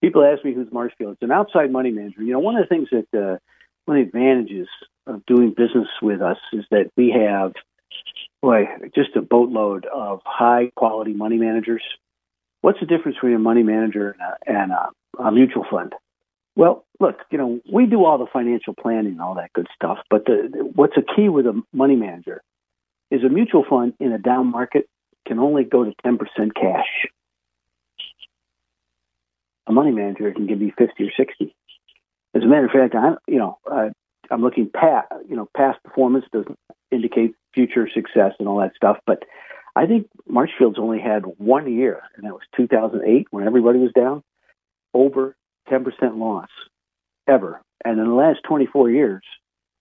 [0.00, 1.14] people ask me who's Marshfield.
[1.14, 2.22] It's an outside money manager.
[2.22, 3.38] You know, one of the things that uh,
[3.86, 4.68] one of the advantages
[5.08, 7.54] of doing business with us is that we have,
[8.40, 11.82] boy, just a boatload of high quality money managers.
[12.60, 15.92] What's the difference between a money manager and a, and a, a mutual fund?
[16.56, 19.98] Well, look, you know, we do all the financial planning and all that good stuff,
[20.08, 22.42] but the, what's a key with a money manager
[23.10, 24.88] is a mutual fund in a down market
[25.26, 26.18] can only go to 10%
[26.54, 27.08] cash.
[29.66, 31.54] A money manager can give you 50 or 60.
[32.34, 33.88] As a matter of fact, I'm, you know, uh,
[34.30, 36.58] I'm looking past, you know, past performance doesn't
[36.90, 39.24] indicate future success and all that stuff, but
[39.76, 44.22] I think Marshfield's only had one year, and that was 2008 when everybody was down,
[44.92, 45.34] over
[45.70, 46.48] 10% loss
[47.28, 47.60] ever.
[47.84, 49.22] And in the last 24 years,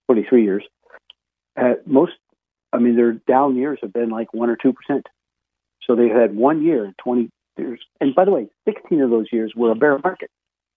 [0.07, 0.63] 23 years,
[1.57, 2.13] uh, most,
[2.71, 4.73] I mean, their down years have been like 1 or 2%.
[5.85, 7.79] So they've had one year in 20 years.
[7.99, 10.29] And by the way, 16 of those years were a bear market,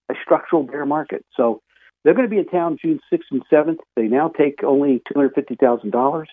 [0.09, 1.25] a structural bear market.
[1.35, 1.61] So
[2.03, 3.79] they're going to be in town June 6th and 7th.
[3.95, 6.25] They now take only $250,000.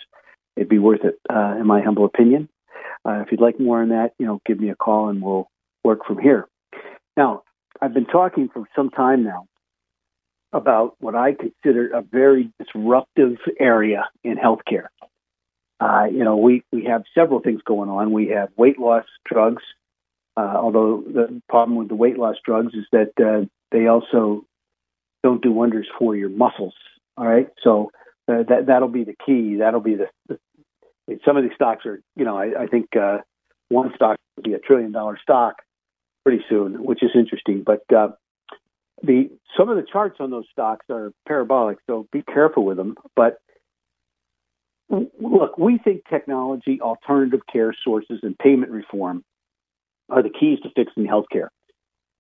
[0.56, 2.48] It'd be worth it, uh, in my humble opinion.
[3.06, 5.48] Uh, if you'd like more on that, you know, give me a call and we'll
[5.82, 6.46] work from here.
[7.16, 7.42] Now,
[7.80, 9.46] I've been talking for some time now
[10.52, 14.86] about what I consider a very disruptive area in healthcare.
[15.80, 18.12] Uh, you know, we, we have several things going on.
[18.12, 19.62] We have weight loss drugs,
[20.36, 24.44] uh, although the problem with the weight loss drugs is that uh, they also
[25.24, 26.74] don't do wonders for your muscles.
[27.16, 27.90] All right, so
[28.28, 29.56] uh, that that'll be the key.
[29.58, 30.38] That'll be the, the
[31.24, 33.18] some of these stocks are, you know, I, I think uh,
[33.68, 35.56] one stock would be a trillion dollar stock
[36.24, 37.62] pretty soon, which is interesting.
[37.64, 38.08] But uh,
[39.02, 42.96] the some of the charts on those stocks are parabolic, so be careful with them.
[43.14, 43.38] But
[44.88, 49.24] look, we think technology, alternative care sources, and payment reform
[50.08, 51.48] are the keys to fixing healthcare.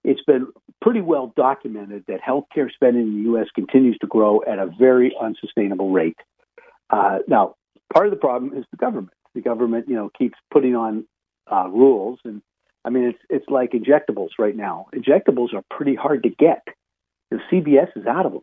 [0.02, 0.48] It's been
[0.82, 3.46] pretty well documented that healthcare spending in the U.S.
[3.54, 6.18] continues to grow at a very unsustainable rate.
[6.90, 7.54] Uh, now,
[7.92, 9.14] part of the problem is the government.
[9.34, 11.06] The government, you know, keeps putting on
[11.50, 12.42] uh, rules, and
[12.84, 14.86] I mean, it's it's like injectables right now.
[14.94, 16.62] Injectables are pretty hard to get.
[17.30, 18.42] The CVS is out of them,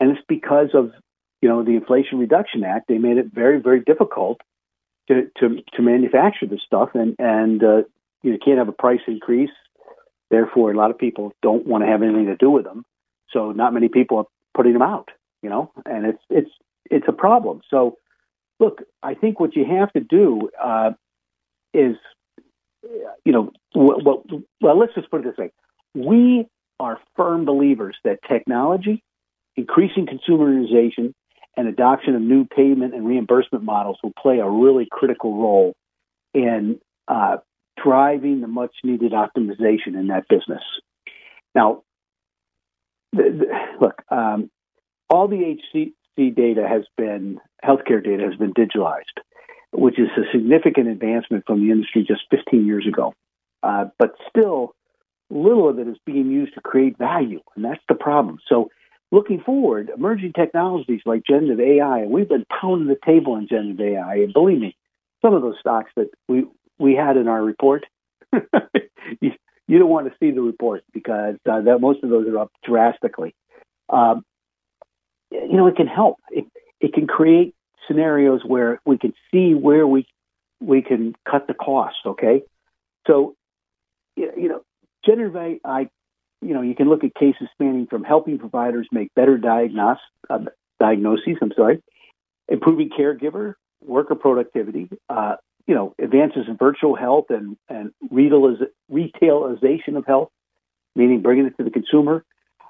[0.00, 0.92] and it's because of
[1.40, 2.86] you know the Inflation Reduction Act.
[2.88, 4.40] They made it very very difficult
[5.08, 7.82] to to, to manufacture this stuff, and and uh,
[8.22, 9.50] you can't have a price increase.
[10.30, 12.84] Therefore, a lot of people don't want to have anything to do with them.
[13.32, 15.10] So, not many people are putting them out.
[15.42, 16.50] You know, and it's it's
[16.90, 17.60] it's a problem.
[17.68, 17.96] So,
[18.60, 20.92] look, I think what you have to do uh,
[21.74, 21.96] is,
[23.24, 24.24] you know, well,
[24.60, 25.50] well, let's just put it this way:
[25.94, 26.46] we
[26.80, 29.02] are firm believers that technology,
[29.56, 31.12] increasing consumerization,
[31.56, 35.74] and adoption of new payment and reimbursement models will play a really critical role
[36.34, 37.36] in uh,
[37.82, 40.62] driving the much needed optimization in that business.
[41.54, 41.82] Now,
[43.12, 43.46] the, the,
[43.80, 44.50] look, um,
[45.10, 49.20] all the HCC data has been, healthcare data has been digitalized,
[49.72, 53.14] which is a significant advancement from the industry just 15 years ago.
[53.62, 54.74] Uh, but still,
[55.30, 58.38] little of it is being used to create value, and that's the problem.
[58.48, 58.70] So,
[59.10, 64.16] looking forward, emerging technologies like generative AI, we've been pounding the table on generative AI,
[64.16, 64.76] and believe me,
[65.22, 66.44] some of those stocks that we
[66.78, 67.84] we had in our report,
[68.32, 69.30] you,
[69.68, 72.52] you, don't want to see the report because uh, that most of those are up
[72.64, 73.34] drastically.
[73.88, 74.24] Um,
[75.30, 76.18] you know, it can help.
[76.30, 76.44] It
[76.80, 77.54] it can create
[77.86, 80.06] scenarios where we can see where we
[80.60, 81.96] we can cut the cost.
[82.06, 82.42] Okay,
[83.06, 83.34] so
[84.16, 84.62] you know,
[85.04, 85.88] generative AI.
[86.44, 90.40] You know, you can look at cases spanning from helping providers make better diagnos- uh,
[90.80, 91.36] diagnoses.
[91.40, 91.80] I'm sorry,
[92.48, 93.54] improving caregiver
[93.84, 100.30] worker productivity, uh, you know, advances in virtual health and, and retailization of health,
[100.94, 102.24] meaning bringing it to the consumer,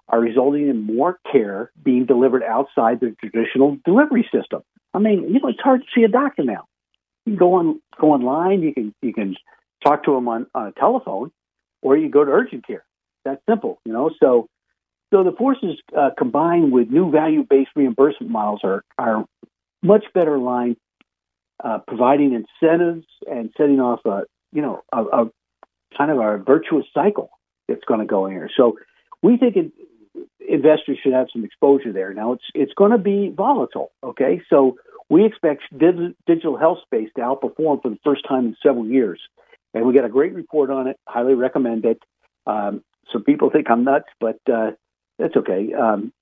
[0.09, 4.63] are resulting in more care being delivered outside the traditional delivery system.
[4.95, 6.67] I mean, you know, it's hard to see a doctor now.
[7.25, 9.37] You can go on go online, you can you can
[9.85, 11.31] talk to them on, on a telephone,
[11.83, 12.85] or you go to urgent care.
[13.25, 14.11] That's simple, you know.
[14.21, 14.49] So,
[15.13, 19.25] so the forces uh, combined with new value based reimbursement models are are
[19.83, 20.77] much better aligned
[21.63, 24.23] uh, providing incentives and setting off a
[24.53, 25.31] you know a, a
[25.97, 27.31] kind of a virtuous cycle
[27.69, 28.51] that's going to go in here.
[28.57, 28.79] So
[29.23, 29.73] we think it,
[30.49, 32.13] investors should have some exposure there.
[32.15, 33.93] Now it's it's going to be volatile.
[34.03, 34.77] Okay, so
[35.09, 39.21] we expect digital health space to outperform for the first time in several years,
[39.75, 40.99] and we got a great report on it.
[41.07, 42.03] Highly recommend it.
[42.47, 42.83] Um,
[43.13, 44.73] some people think I'm nuts, but uh,
[45.19, 45.73] that's okay.
[45.75, 46.13] Um,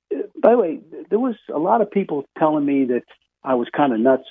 [0.43, 3.03] by the way, there was a lot of people telling me that
[3.45, 4.25] I was kind of nuts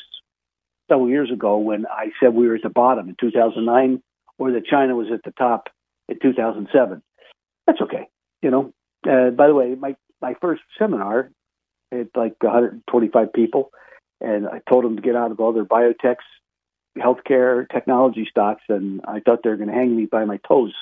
[0.90, 4.02] several years ago when I said we were at the bottom in 2009
[4.38, 5.70] or that China was at the top
[6.08, 7.02] in 2007.
[7.66, 8.08] That's okay.
[8.42, 8.74] You know,
[9.08, 11.32] uh, by the way, my, my first seminar
[11.92, 13.72] had like 125 people,
[14.22, 16.18] and I told them to get out of all their biotechs,
[16.98, 20.74] healthcare, technology stocks, and I thought they were going to hang me by my toes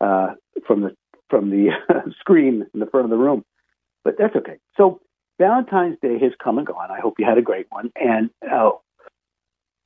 [0.00, 0.34] uh,
[0.66, 0.96] from the
[1.30, 1.70] from the
[2.20, 3.44] screen in the front of the room.
[4.04, 4.58] But that's okay.
[4.76, 5.00] So
[5.38, 6.90] Valentine's Day has come and gone.
[6.90, 7.90] I hope you had a great one.
[7.96, 8.70] And uh,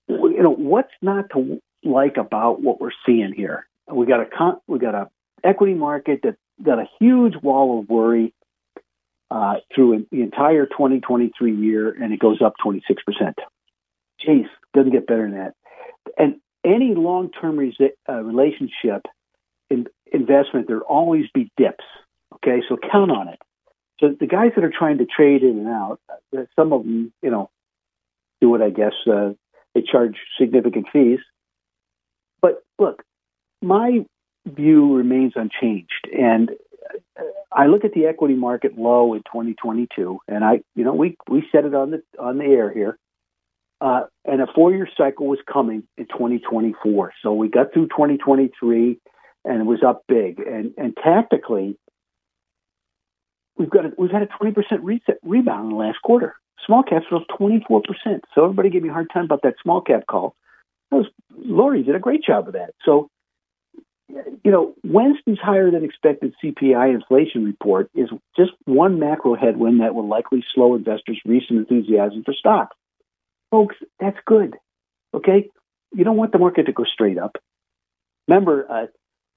[0.08, 3.66] you know, what's not to like about what we're seeing here?
[3.92, 5.08] We got a con- we got a
[5.44, 8.34] equity market that got a huge wall of worry
[9.30, 13.38] uh, through the entire 2023 year, and it goes up 26 percent.
[14.26, 15.54] Jeez, doesn't get better than that.
[16.18, 17.58] And any long-term
[18.08, 19.06] uh, relationship
[19.70, 21.84] in investment, there'll always be dips.
[22.34, 23.38] Okay, so count on it.
[24.00, 26.00] So the guys that are trying to trade in and out,
[26.36, 27.50] uh, some of them, you know,
[28.40, 29.30] do what I guess uh,
[29.74, 31.20] they charge significant fees.
[32.40, 33.02] But look,
[33.62, 34.04] my
[34.46, 36.08] view remains unchanged.
[36.16, 36.50] And
[37.52, 41.44] I look at the equity market low in 2022, and I, you know, we we
[41.52, 42.98] said it on the on the air here.
[43.80, 47.12] Uh, and a four-year cycle was coming in 2024.
[47.20, 49.00] So we got through 2023,
[49.44, 50.38] and it was up big.
[50.38, 51.76] And and tactically,
[53.56, 56.34] we've got a, we've had a 20% reset, rebound in the last quarter.
[56.66, 57.82] Small caps rose 24%.
[58.34, 60.36] So everybody gave me a hard time about that small cap call.
[60.90, 62.74] That was, Lori did a great job of that.
[62.84, 63.08] So,
[64.08, 69.94] you know, Wednesday's higher than expected CPI inflation report is just one macro headwind that
[69.94, 72.76] will likely slow investors' recent enthusiasm for stocks.
[73.50, 74.56] Folks, that's good.
[75.14, 75.50] Okay,
[75.94, 77.36] you don't want the market to go straight up.
[78.28, 78.86] Remember, uh,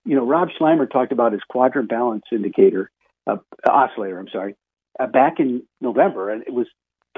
[0.05, 2.91] you know, Rob Sluymer talked about his quadrant balance indicator,
[3.27, 3.37] uh,
[3.67, 4.19] oscillator.
[4.19, 4.55] I'm sorry,
[4.99, 6.67] uh, back in November, and it was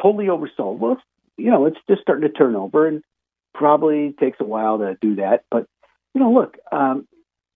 [0.02, 0.80] totally oversold.
[0.80, 0.98] Well,
[1.38, 3.04] you know, it's just starting to turn over, and
[3.54, 5.44] probably takes a while to do that.
[5.52, 5.66] But
[6.14, 7.08] you know, look, um,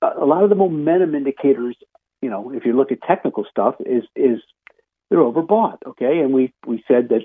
[0.01, 1.75] a lot of the momentum indicators,
[2.21, 4.39] you know, if you look at technical stuff, is is
[5.09, 5.77] they're overbought.
[5.85, 7.21] Okay, and we we said that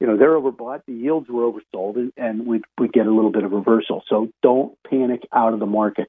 [0.00, 3.30] you know they're overbought, the yields were oversold, and, and we we get a little
[3.32, 4.02] bit of reversal.
[4.08, 6.08] So don't panic out of the market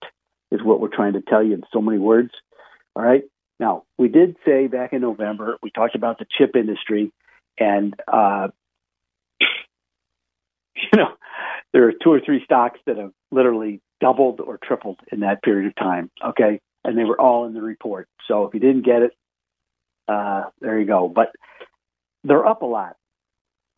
[0.51, 2.31] is what we're trying to tell you in so many words.
[2.95, 3.23] All right.
[3.59, 7.11] Now we did say back in November we talked about the chip industry,
[7.59, 8.47] and uh,
[9.39, 11.13] you know
[11.73, 15.67] there are two or three stocks that have literally doubled or tripled in that period
[15.67, 16.09] of time.
[16.23, 18.07] Okay, and they were all in the report.
[18.27, 19.11] So if you didn't get it,
[20.07, 21.07] uh, there you go.
[21.07, 21.31] But
[22.23, 22.95] they're up a lot,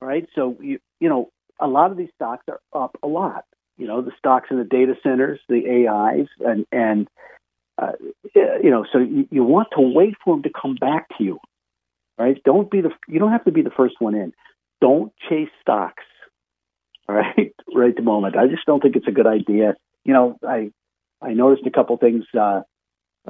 [0.01, 0.27] right?
[0.35, 1.29] So you you know
[1.59, 3.45] a lot of these stocks are up a lot.
[3.77, 7.07] You know the stocks in the data centers, the AIs, and and
[7.81, 7.93] uh,
[8.35, 11.39] you know so you, you want to wait for them to come back to you,
[12.17, 12.41] right?
[12.43, 14.33] Don't be the you don't have to be the first one in.
[14.81, 16.03] Don't chase stocks,
[17.07, 17.53] right?
[17.75, 19.75] Right the moment, I just don't think it's a good idea.
[20.03, 20.71] You know, I
[21.21, 22.23] I noticed a couple things.
[22.37, 22.61] Uh,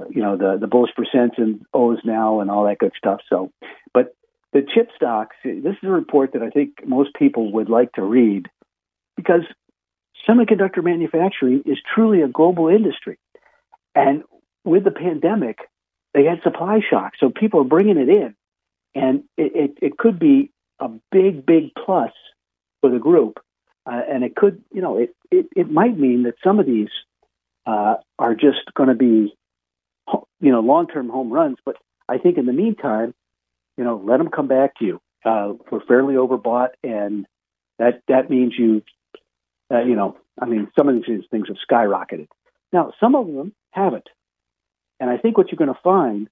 [0.10, 3.22] you know the the bullish percents and O's now and all that good stuff.
[3.30, 3.52] So,
[3.94, 4.16] but
[4.52, 5.36] the chip stocks.
[5.44, 8.48] This is a report that I think most people would like to read
[9.16, 9.44] because
[10.28, 13.18] semiconductor manufacturing is truly a global industry,
[13.96, 14.24] and
[14.64, 15.60] with the pandemic,
[16.14, 18.36] they had supply shock, so people are bringing it in,
[18.96, 22.12] and it, it, it could be a big, big plus
[22.82, 23.40] for the group,
[23.86, 26.90] uh, and it could, you know, it, it it might mean that some of these
[27.66, 29.36] uh, are just going to be
[30.44, 31.58] you know, long term home runs.
[31.66, 31.78] But
[32.08, 33.14] I think in the meantime,
[33.78, 35.02] you know, let them come back to you.
[35.26, 37.26] Uh, we're fairly overbought, and
[37.80, 38.84] that that means you,
[39.72, 42.28] uh, you know, I mean, some of these things have skyrocketed.
[42.74, 44.10] Now, some of them haven't,
[45.00, 46.28] and I think what you're going to find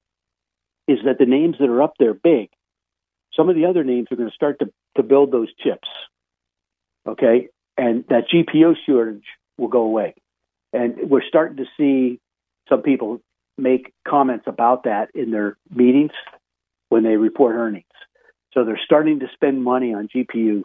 [0.88, 2.50] is that the names that are up there big,
[3.36, 5.88] some of the other names are going to start to to build those chips.
[7.08, 9.24] Okay, and that GPU shortage
[9.58, 10.16] will go away,
[10.72, 12.20] and we're starting to see
[12.70, 13.22] some people
[13.58, 16.12] make comments about that in their meetings
[16.90, 17.86] when they report earnings.
[18.54, 20.64] So they're starting to spend money on GPUs.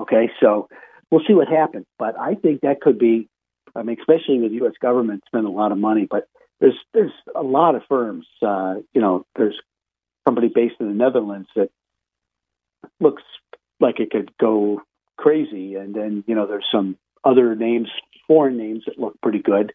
[0.00, 0.68] Okay, so
[1.10, 1.86] we'll see what happens.
[1.98, 3.28] But I think that could be,
[3.74, 4.74] I mean, especially with the U.S.
[4.80, 6.06] government spending a lot of money.
[6.08, 6.28] But
[6.60, 8.26] there's there's a lot of firms.
[8.40, 9.60] Uh, you know, there's
[10.26, 11.70] somebody based in the Netherlands that
[13.00, 13.22] looks
[13.80, 14.80] like it could go
[15.16, 17.88] crazy, and then you know there's some other names,
[18.26, 19.72] foreign names that look pretty good.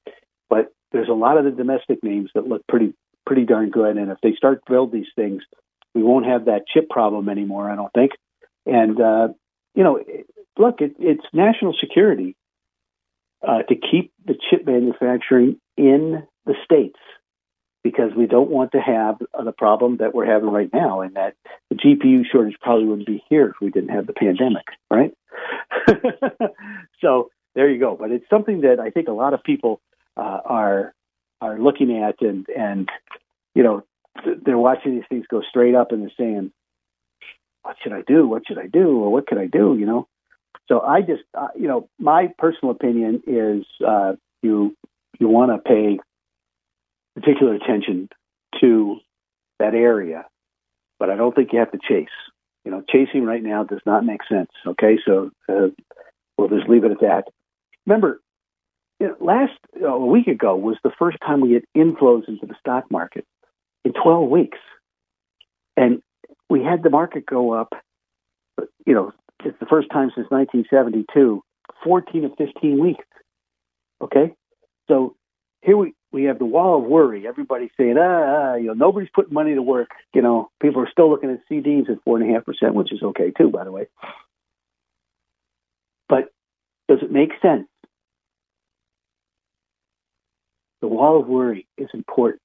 [0.49, 2.93] But there's a lot of the domestic names that look pretty
[3.25, 3.97] pretty darn good.
[3.97, 5.43] And if they start to build these things,
[5.93, 7.69] we won't have that chip problem anymore.
[7.69, 8.11] I don't think.
[8.65, 9.29] And uh,
[9.75, 9.99] you know,
[10.57, 12.35] look, it, it's national security
[13.47, 16.99] uh, to keep the chip manufacturing in the states
[17.83, 21.35] because we don't want to have the problem that we're having right now, and that
[21.69, 25.13] the GPU shortage probably wouldn't be here if we didn't have the pandemic, right?
[27.01, 27.95] so there you go.
[27.99, 29.81] But it's something that I think a lot of people
[30.17, 30.93] uh, are
[31.41, 32.89] are looking at and and
[33.55, 33.83] you know
[34.45, 36.51] they're watching these things go straight up and they're saying,
[37.63, 38.27] "What should I do?
[38.27, 39.03] What should I do?
[39.03, 40.07] Or what could I do?" You know.
[40.67, 44.75] So I just uh, you know my personal opinion is uh, you
[45.19, 45.99] you want to pay
[47.15, 48.09] particular attention
[48.61, 48.97] to
[49.59, 50.25] that area,
[50.99, 52.07] but I don't think you have to chase.
[52.65, 54.49] You know, chasing right now does not make sense.
[54.65, 55.67] Okay, so uh,
[56.37, 57.23] we'll just leave it at that.
[57.85, 58.21] Remember,
[58.99, 62.45] you know, last uh, a week ago was the first time we had inflows into
[62.45, 63.25] the stock market
[63.85, 64.57] in 12 weeks,
[65.77, 66.01] and
[66.49, 67.73] we had the market go up.
[68.85, 69.13] You know,
[69.45, 71.41] it's the first time since 1972,
[71.83, 73.05] 14 of 15 weeks.
[74.01, 74.33] Okay,
[74.87, 75.15] so
[75.61, 77.27] here we we have the wall of worry.
[77.27, 79.89] Everybody's saying, ah, ah, you know, nobody's putting money to work.
[80.13, 82.91] You know, people are still looking at CDs at four and a half percent, which
[82.91, 83.87] is okay too, by the way.
[86.07, 86.29] But
[86.87, 87.67] does it make sense
[90.81, 92.41] the wall of worry is important.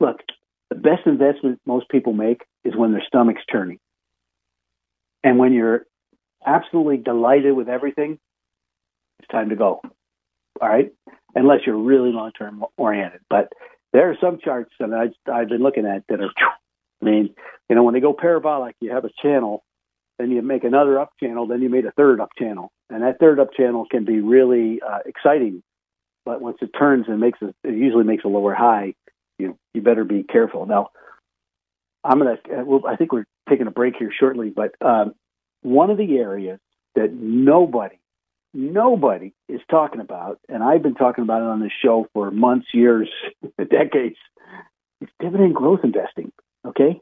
[0.00, 0.20] Look,
[0.68, 3.78] the best investment most people make is when their stomach's turning.
[5.22, 5.86] And when you're
[6.44, 8.18] absolutely delighted with everything,
[9.20, 9.80] it's time to go.
[10.60, 10.92] All right?
[11.34, 13.20] Unless you're really long term oriented.
[13.28, 13.52] But
[13.92, 16.30] there are some charts that I, I've been looking at that are,
[17.00, 17.34] I mean,
[17.68, 19.64] you know, when they go parabolic, you have a channel,
[20.18, 22.70] then you make another up channel, then you made a third up channel.
[22.90, 25.62] And that third up channel can be really uh, exciting
[26.24, 28.94] but once it turns and makes a, it usually makes a lower high,
[29.38, 30.66] you you better be careful.
[30.66, 30.90] Now,
[32.04, 32.36] I'm gonna.
[32.50, 35.14] Uh, I think we're taking a break here shortly, but um,
[35.62, 36.60] one of the areas
[36.94, 37.96] that nobody
[38.54, 42.66] nobody is talking about, and I've been talking about it on this show for months,
[42.72, 43.08] years,
[43.58, 44.16] decades,
[45.00, 46.32] is dividend growth investing.
[46.66, 47.00] Okay?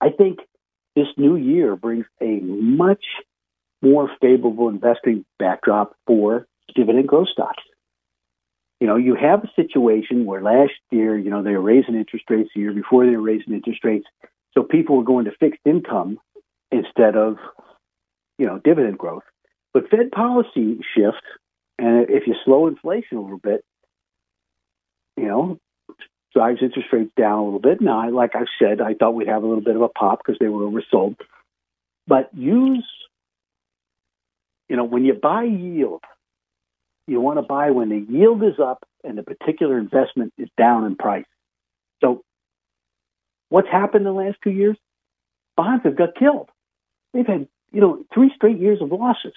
[0.00, 0.40] I think
[0.94, 3.04] this new year brings a much
[3.82, 7.62] more favorable investing backdrop for dividend growth stocks.
[8.80, 12.24] You know, you have a situation where last year, you know, they were raising interest
[12.28, 14.06] rates the year before they were raising interest rates.
[14.52, 16.18] So people were going to fixed income
[16.70, 17.36] instead of,
[18.38, 19.22] you know, dividend growth.
[19.76, 21.20] But Fed policy shifts,
[21.78, 23.62] and if you slow inflation a little bit,
[25.18, 25.58] you know,
[26.32, 27.82] drives interest rates down a little bit.
[27.82, 30.38] Now, like I said, I thought we'd have a little bit of a pop because
[30.40, 31.16] they were oversold.
[32.06, 32.88] But use,
[34.70, 36.00] you know, when you buy yield,
[37.06, 40.86] you want to buy when the yield is up and the particular investment is down
[40.86, 41.26] in price.
[42.00, 42.22] So,
[43.50, 44.78] what's happened in the last two years?
[45.54, 46.48] Bonds have got killed.
[47.12, 49.34] They've had, you know, three straight years of losses.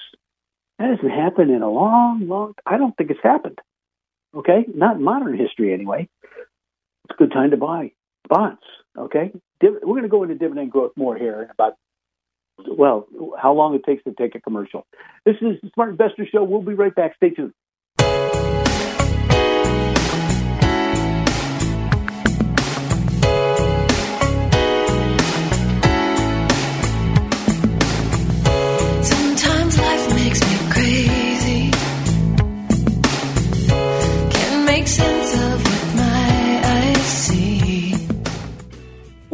[0.80, 2.54] That hasn't happened in a long, long.
[2.66, 3.60] I don't think it's happened.
[4.36, 6.08] Okay, not modern history anyway.
[6.24, 7.92] It's a good time to buy
[8.28, 8.62] bonds.
[8.98, 11.74] Okay, Div- we're going to go into dividend growth more here in about
[12.68, 13.08] well,
[13.42, 14.86] how long it takes to take a commercial.
[15.26, 16.44] This is the Smart Investor Show.
[16.44, 17.16] We'll be right back.
[17.16, 17.54] Stay tuned.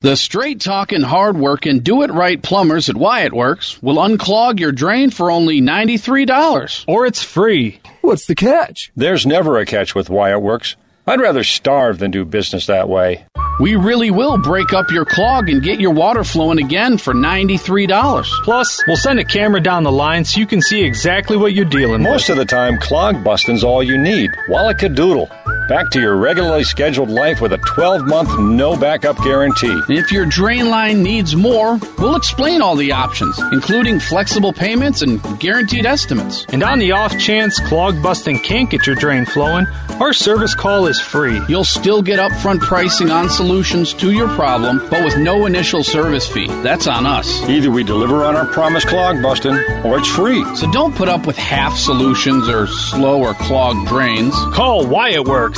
[0.00, 4.70] The straight talking, hard working, do it right plumbers at Wyatt Works will unclog your
[4.70, 6.84] drain for only $93.
[6.86, 7.80] Or it's free.
[8.02, 8.92] What's the catch?
[8.94, 10.76] There's never a catch with Wyatt Works.
[11.04, 13.24] I'd rather starve than do business that way.
[13.58, 18.24] We really will break up your clog and get your water flowing again for $93.
[18.44, 21.64] Plus, we'll send a camera down the line so you can see exactly what you're
[21.64, 22.28] dealing Most with.
[22.28, 24.30] Most of the time, clog busting's all you need.
[24.48, 25.28] Wallacadoodle.
[25.68, 29.78] Back to your regularly scheduled life with a 12 month no backup guarantee.
[29.90, 35.20] If your drain line needs more, we'll explain all the options, including flexible payments and
[35.38, 36.46] guaranteed estimates.
[36.48, 39.66] And on the off chance clog busting can't get your drain flowing,
[40.00, 41.38] our service call is free.
[41.50, 46.26] You'll still get upfront pricing on solutions to your problem, but with no initial service
[46.26, 46.46] fee.
[46.62, 47.42] That's on us.
[47.46, 50.42] Either we deliver on our promise clog busting, or it's free.
[50.54, 54.34] So don't put up with half solutions or slow or clogged drains.
[54.54, 55.57] Call Wyatt Works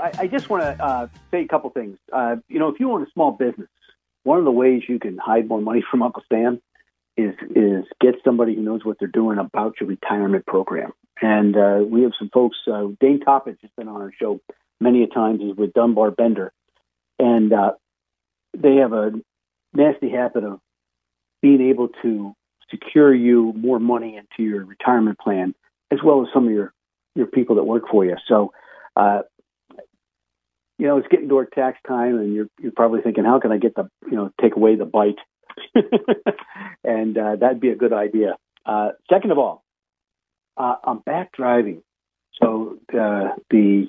[0.00, 1.98] I, I just want to uh, say a couple things.
[2.12, 3.68] Uh, you know, if you own a small business,
[4.24, 6.60] one of the ways you can hide more money from Uncle Sam
[7.16, 10.92] is is get somebody who knows what they're doing about your retirement program.
[11.20, 12.56] And uh, we have some folks.
[12.66, 14.40] Uh, Dane Toppage has been on our show
[14.80, 15.40] many a times.
[15.40, 16.52] He's with Dunbar Bender,
[17.18, 17.72] and uh,
[18.56, 19.12] they have a
[19.72, 20.60] nasty habit of
[21.42, 22.34] being able to
[22.70, 25.54] secure you more money into your retirement plan,
[25.90, 26.72] as well as some of your
[27.14, 28.16] your people that work for you.
[28.28, 28.52] So,
[28.94, 29.22] uh,
[30.78, 33.58] you know, it's getting toward tax time, and you're you're probably thinking, how can I
[33.58, 35.18] get the you know take away the bite?
[36.84, 38.36] and uh, that'd be a good idea.
[38.64, 39.64] Uh, second of all,
[40.56, 41.82] uh, I'm back driving,
[42.40, 43.88] so uh, the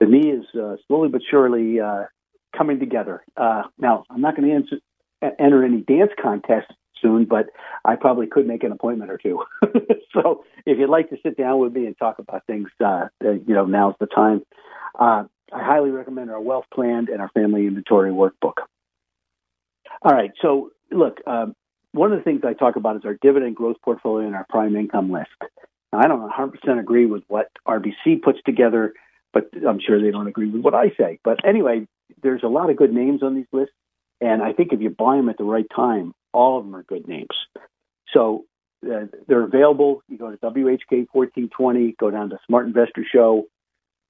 [0.00, 2.04] the knee is uh, slowly but surely uh,
[2.56, 3.24] coming together.
[3.36, 7.46] Uh, now, I'm not going to enter any dance contests soon, but
[7.84, 9.42] I probably could make an appointment or two.
[10.12, 13.54] so, if you'd like to sit down with me and talk about things, uh, you
[13.54, 14.42] know, now's the time.
[14.98, 18.54] Uh, I highly recommend our wealth plan and our family inventory workbook.
[20.02, 20.30] All right.
[20.42, 21.54] So, look, um,
[21.92, 24.76] one of the things I talk about is our dividend growth portfolio and our prime
[24.76, 25.30] income list.
[25.92, 28.92] Now, I don't 100% agree with what RBC puts together,
[29.32, 31.18] but I'm sure they don't agree with what I say.
[31.24, 31.86] But anyway,
[32.22, 33.74] there's a lot of good names on these lists.
[34.20, 36.82] And I think if you buy them at the right time, all of them are
[36.82, 37.28] good names.
[38.12, 38.44] So
[38.84, 40.02] uh, they're available.
[40.08, 43.44] You go to WHK 1420, go down to Smart Investor Show,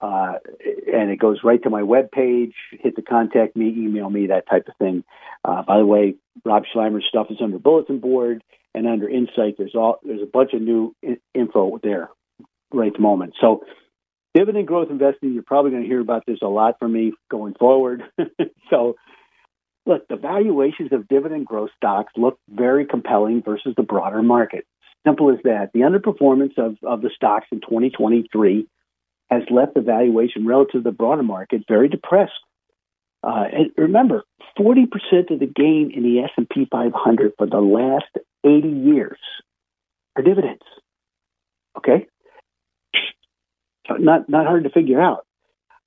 [0.01, 0.35] uh,
[0.93, 2.55] and it goes right to my web page.
[2.73, 5.05] Hit the contact me, email me, that type of thing.
[5.45, 8.43] Uh, by the way, Rob Sluymer's stuff is under bulletin board
[8.75, 9.57] and under Insight.
[9.59, 12.11] There's all there's a bunch of new in- info there
[12.73, 13.35] right at the moment.
[13.41, 13.65] So
[14.35, 17.55] dividend growth investing, you're probably going to hear about this a lot from me going
[17.55, 18.05] forward.
[18.71, 18.97] so
[19.87, 24.65] look, the valuations of dividend growth stocks look very compelling versus the broader market.
[25.07, 25.71] Simple as that.
[25.73, 28.69] The underperformance of, of the stocks in 2023
[29.31, 32.33] has left the valuation relative to the broader market very depressed.
[33.23, 34.25] Uh, and remember,
[34.59, 34.85] 40%
[35.31, 38.07] of the gain in the S&P 500 for the last
[38.45, 39.19] 80 years
[40.17, 40.63] are dividends.
[41.77, 42.07] Okay?
[43.91, 45.27] Not, not hard to figure out.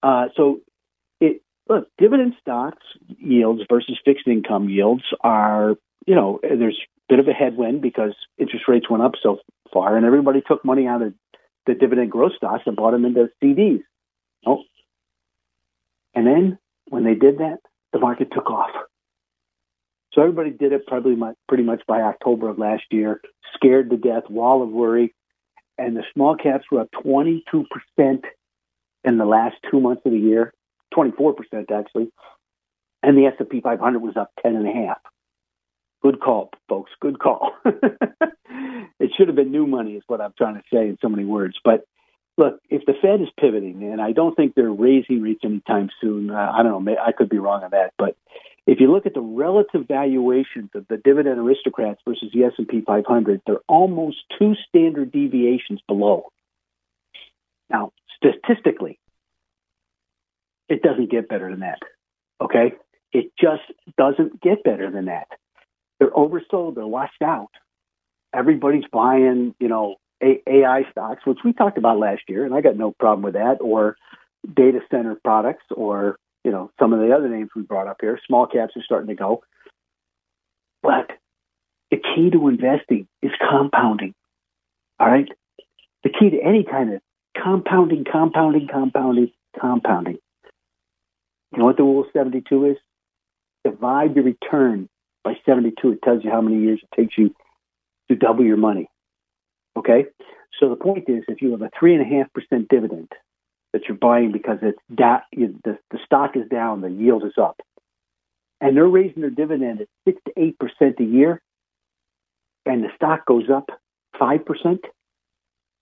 [0.04, 0.62] Uh, so
[1.20, 5.76] it, look, dividend stocks yields versus fixed income yields are,
[6.06, 9.40] you know, there's a bit of a headwind because interest rates went up so
[9.72, 11.14] far and everybody took money out of
[11.66, 13.82] the dividend growth stocks and bought them into CDs.
[14.46, 14.64] Oh.
[16.14, 16.58] And then
[16.90, 17.60] when they did that,
[17.94, 18.72] the market took off.
[20.14, 23.22] So everybody did it probably much, pretty much by October of last year,
[23.56, 25.14] scared to death, wall of worry.
[25.78, 27.44] And the small caps were up 22%
[29.04, 30.54] in the last two months of the year,
[30.94, 31.36] 24%
[31.72, 32.12] actually.
[33.02, 34.96] And the S&P 500 was up 10.5.
[36.02, 36.92] Good call, folks.
[37.00, 37.52] Good call.
[37.66, 41.26] it should have been new money, is what I'm trying to say in so many
[41.26, 41.60] words.
[41.64, 41.86] But
[42.38, 46.32] look, if the Fed is pivoting, and I don't think they're raising rates anytime soon,
[46.32, 48.16] uh, I don't know, I could be wrong on that, but
[48.68, 53.42] if you look at the relative valuations of the dividend aristocrats versus the S&P 500,
[53.46, 56.32] they're almost two standard deviations below.
[57.70, 59.00] Now, statistically,
[60.70, 61.80] it doesn't get better than that.
[62.40, 62.74] Okay?
[63.12, 63.64] It just
[63.98, 65.28] doesn't get better than that.
[66.02, 67.52] They're oversold, they're washed out.
[68.34, 72.76] Everybody's buying, you know, AI stocks, which we talked about last year, and I got
[72.76, 73.98] no problem with that, or
[74.52, 78.20] data center products, or you know some of the other names we brought up here.
[78.26, 79.44] Small caps are starting to go,
[80.82, 81.12] but
[81.92, 84.16] the key to investing is compounding.
[85.00, 85.30] All right,
[86.04, 87.02] the key to any kind of
[87.38, 90.18] compounding, compounding, compounding, compounding.
[91.52, 92.78] You know what the rule of seventy-two is?
[93.64, 94.90] Divide your return
[95.24, 95.94] by seventy-two.
[95.94, 97.34] It tells you how many years it takes you
[98.10, 98.90] to double your money.
[99.78, 100.06] Okay?
[100.60, 103.12] So the point is, if you have a 3.5% dividend
[103.74, 107.60] that you're buying because it's da- the, the stock is down, the yield is up,
[108.60, 111.42] and they're raising their dividend at 6 to 8% a year,
[112.66, 113.70] and the stock goes up
[114.20, 114.80] 5%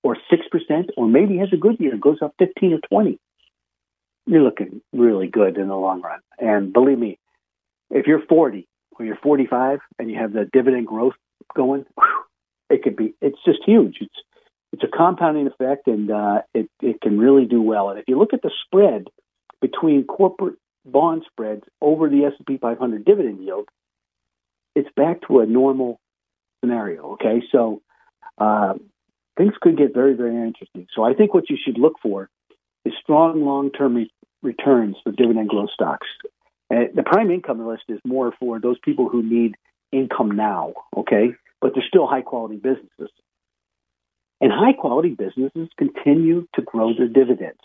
[0.03, 3.19] or 6%, or maybe has a good year goes up 15 or 20,
[4.27, 6.19] you're looking really good in the long run.
[6.37, 7.19] And believe me,
[7.89, 8.67] if you're 40
[8.99, 11.13] or you're 45 and you have the dividend growth
[11.55, 11.85] going,
[12.69, 13.97] it could be it's just huge.
[14.01, 14.15] It's
[14.71, 17.89] it's a compounding effect, and uh, it it can really do well.
[17.89, 19.07] And if you look at the spread
[19.61, 23.67] between corporate bond spreads over the S and P 500 dividend yield,
[24.75, 25.99] it's back to a normal
[26.61, 27.13] scenario.
[27.13, 27.81] Okay, so
[28.37, 28.73] uh,
[29.37, 30.87] things could get very very interesting.
[30.95, 32.29] So I think what you should look for
[32.85, 34.11] is strong long term re-
[34.43, 36.07] returns for dividend growth stocks.
[36.69, 39.55] And the prime income list is more for those people who need
[39.91, 40.73] income now.
[40.95, 43.09] Okay, but they're still high quality businesses.
[44.41, 47.59] And high quality businesses continue to grow their dividends.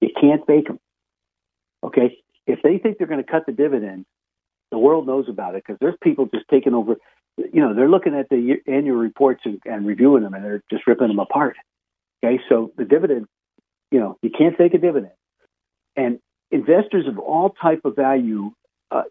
[0.00, 0.78] You can't fake them.
[1.82, 2.18] Okay?
[2.46, 4.06] If they think they're going to cut the dividend,
[4.70, 6.96] the world knows about it because there's people just taking over.
[7.36, 10.86] You know, they're looking at the annual reports and, and reviewing them and they're just
[10.86, 11.56] ripping them apart.
[12.22, 12.38] Okay?
[12.48, 13.26] So the dividend,
[13.90, 15.12] you know, you can't fake a dividend.
[15.96, 18.52] And investors of all type of value
[18.90, 19.02] uh,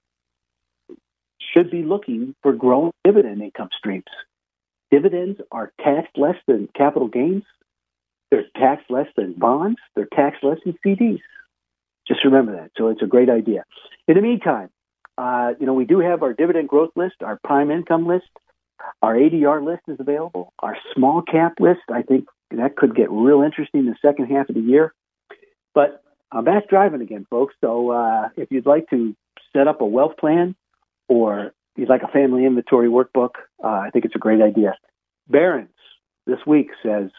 [1.53, 4.05] should be looking for growing dividend income streams.
[4.91, 7.43] Dividends are taxed less than capital gains.
[8.31, 9.79] They're taxed less than bonds.
[9.95, 11.21] They're taxed less than CDs.
[12.07, 12.71] Just remember that.
[12.77, 13.63] So it's a great idea.
[14.07, 14.69] In the meantime,
[15.17, 18.29] uh, you know, we do have our dividend growth list, our prime income list,
[19.01, 21.81] our ADR list is available, our small cap list.
[21.91, 24.93] I think that could get real interesting in the second half of the year.
[25.75, 26.01] But
[26.31, 27.55] I'm back driving again, folks.
[27.61, 29.15] So uh, if you'd like to
[29.53, 30.55] set up a wealth plan
[31.07, 33.31] or you'd like a family inventory workbook,
[33.63, 34.75] uh, I think it's a great idea.
[35.27, 35.69] Barron's
[36.27, 37.09] this week says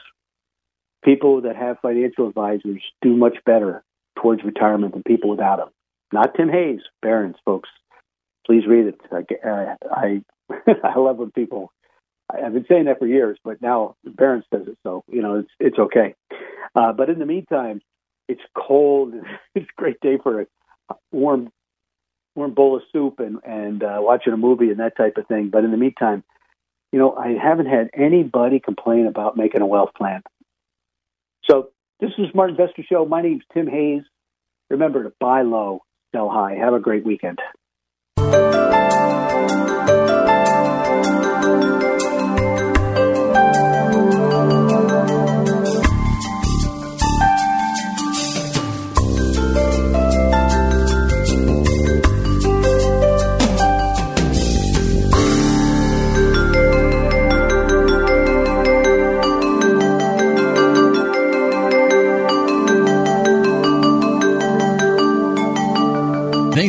[1.05, 3.83] people that have financial advisors do much better
[4.21, 5.69] towards retirement than people without them.
[6.13, 7.69] Not Tim Hayes, Barron's, folks.
[8.47, 9.01] Please read it.
[9.13, 10.23] I, I,
[10.85, 11.73] I love when people.
[12.33, 15.51] I've been saying that for years, but now Barron's says it, so you know it's
[15.59, 16.15] it's okay.
[16.77, 17.81] Uh, but in the meantime,
[18.31, 19.15] it's cold.
[19.55, 21.51] It's a great day for a warm
[22.37, 25.51] we're bowl of soup and and uh, watching a movie and that type of thing.
[25.51, 26.23] But in the meantime,
[26.93, 30.23] you know, I haven't had anybody complain about making a wealth plan.
[31.49, 33.05] So this is Smart Investor Show.
[33.05, 34.03] My name's Tim Hayes.
[34.71, 35.81] Remember to buy low,
[36.15, 36.55] sell high.
[36.55, 37.41] Have a great weekend.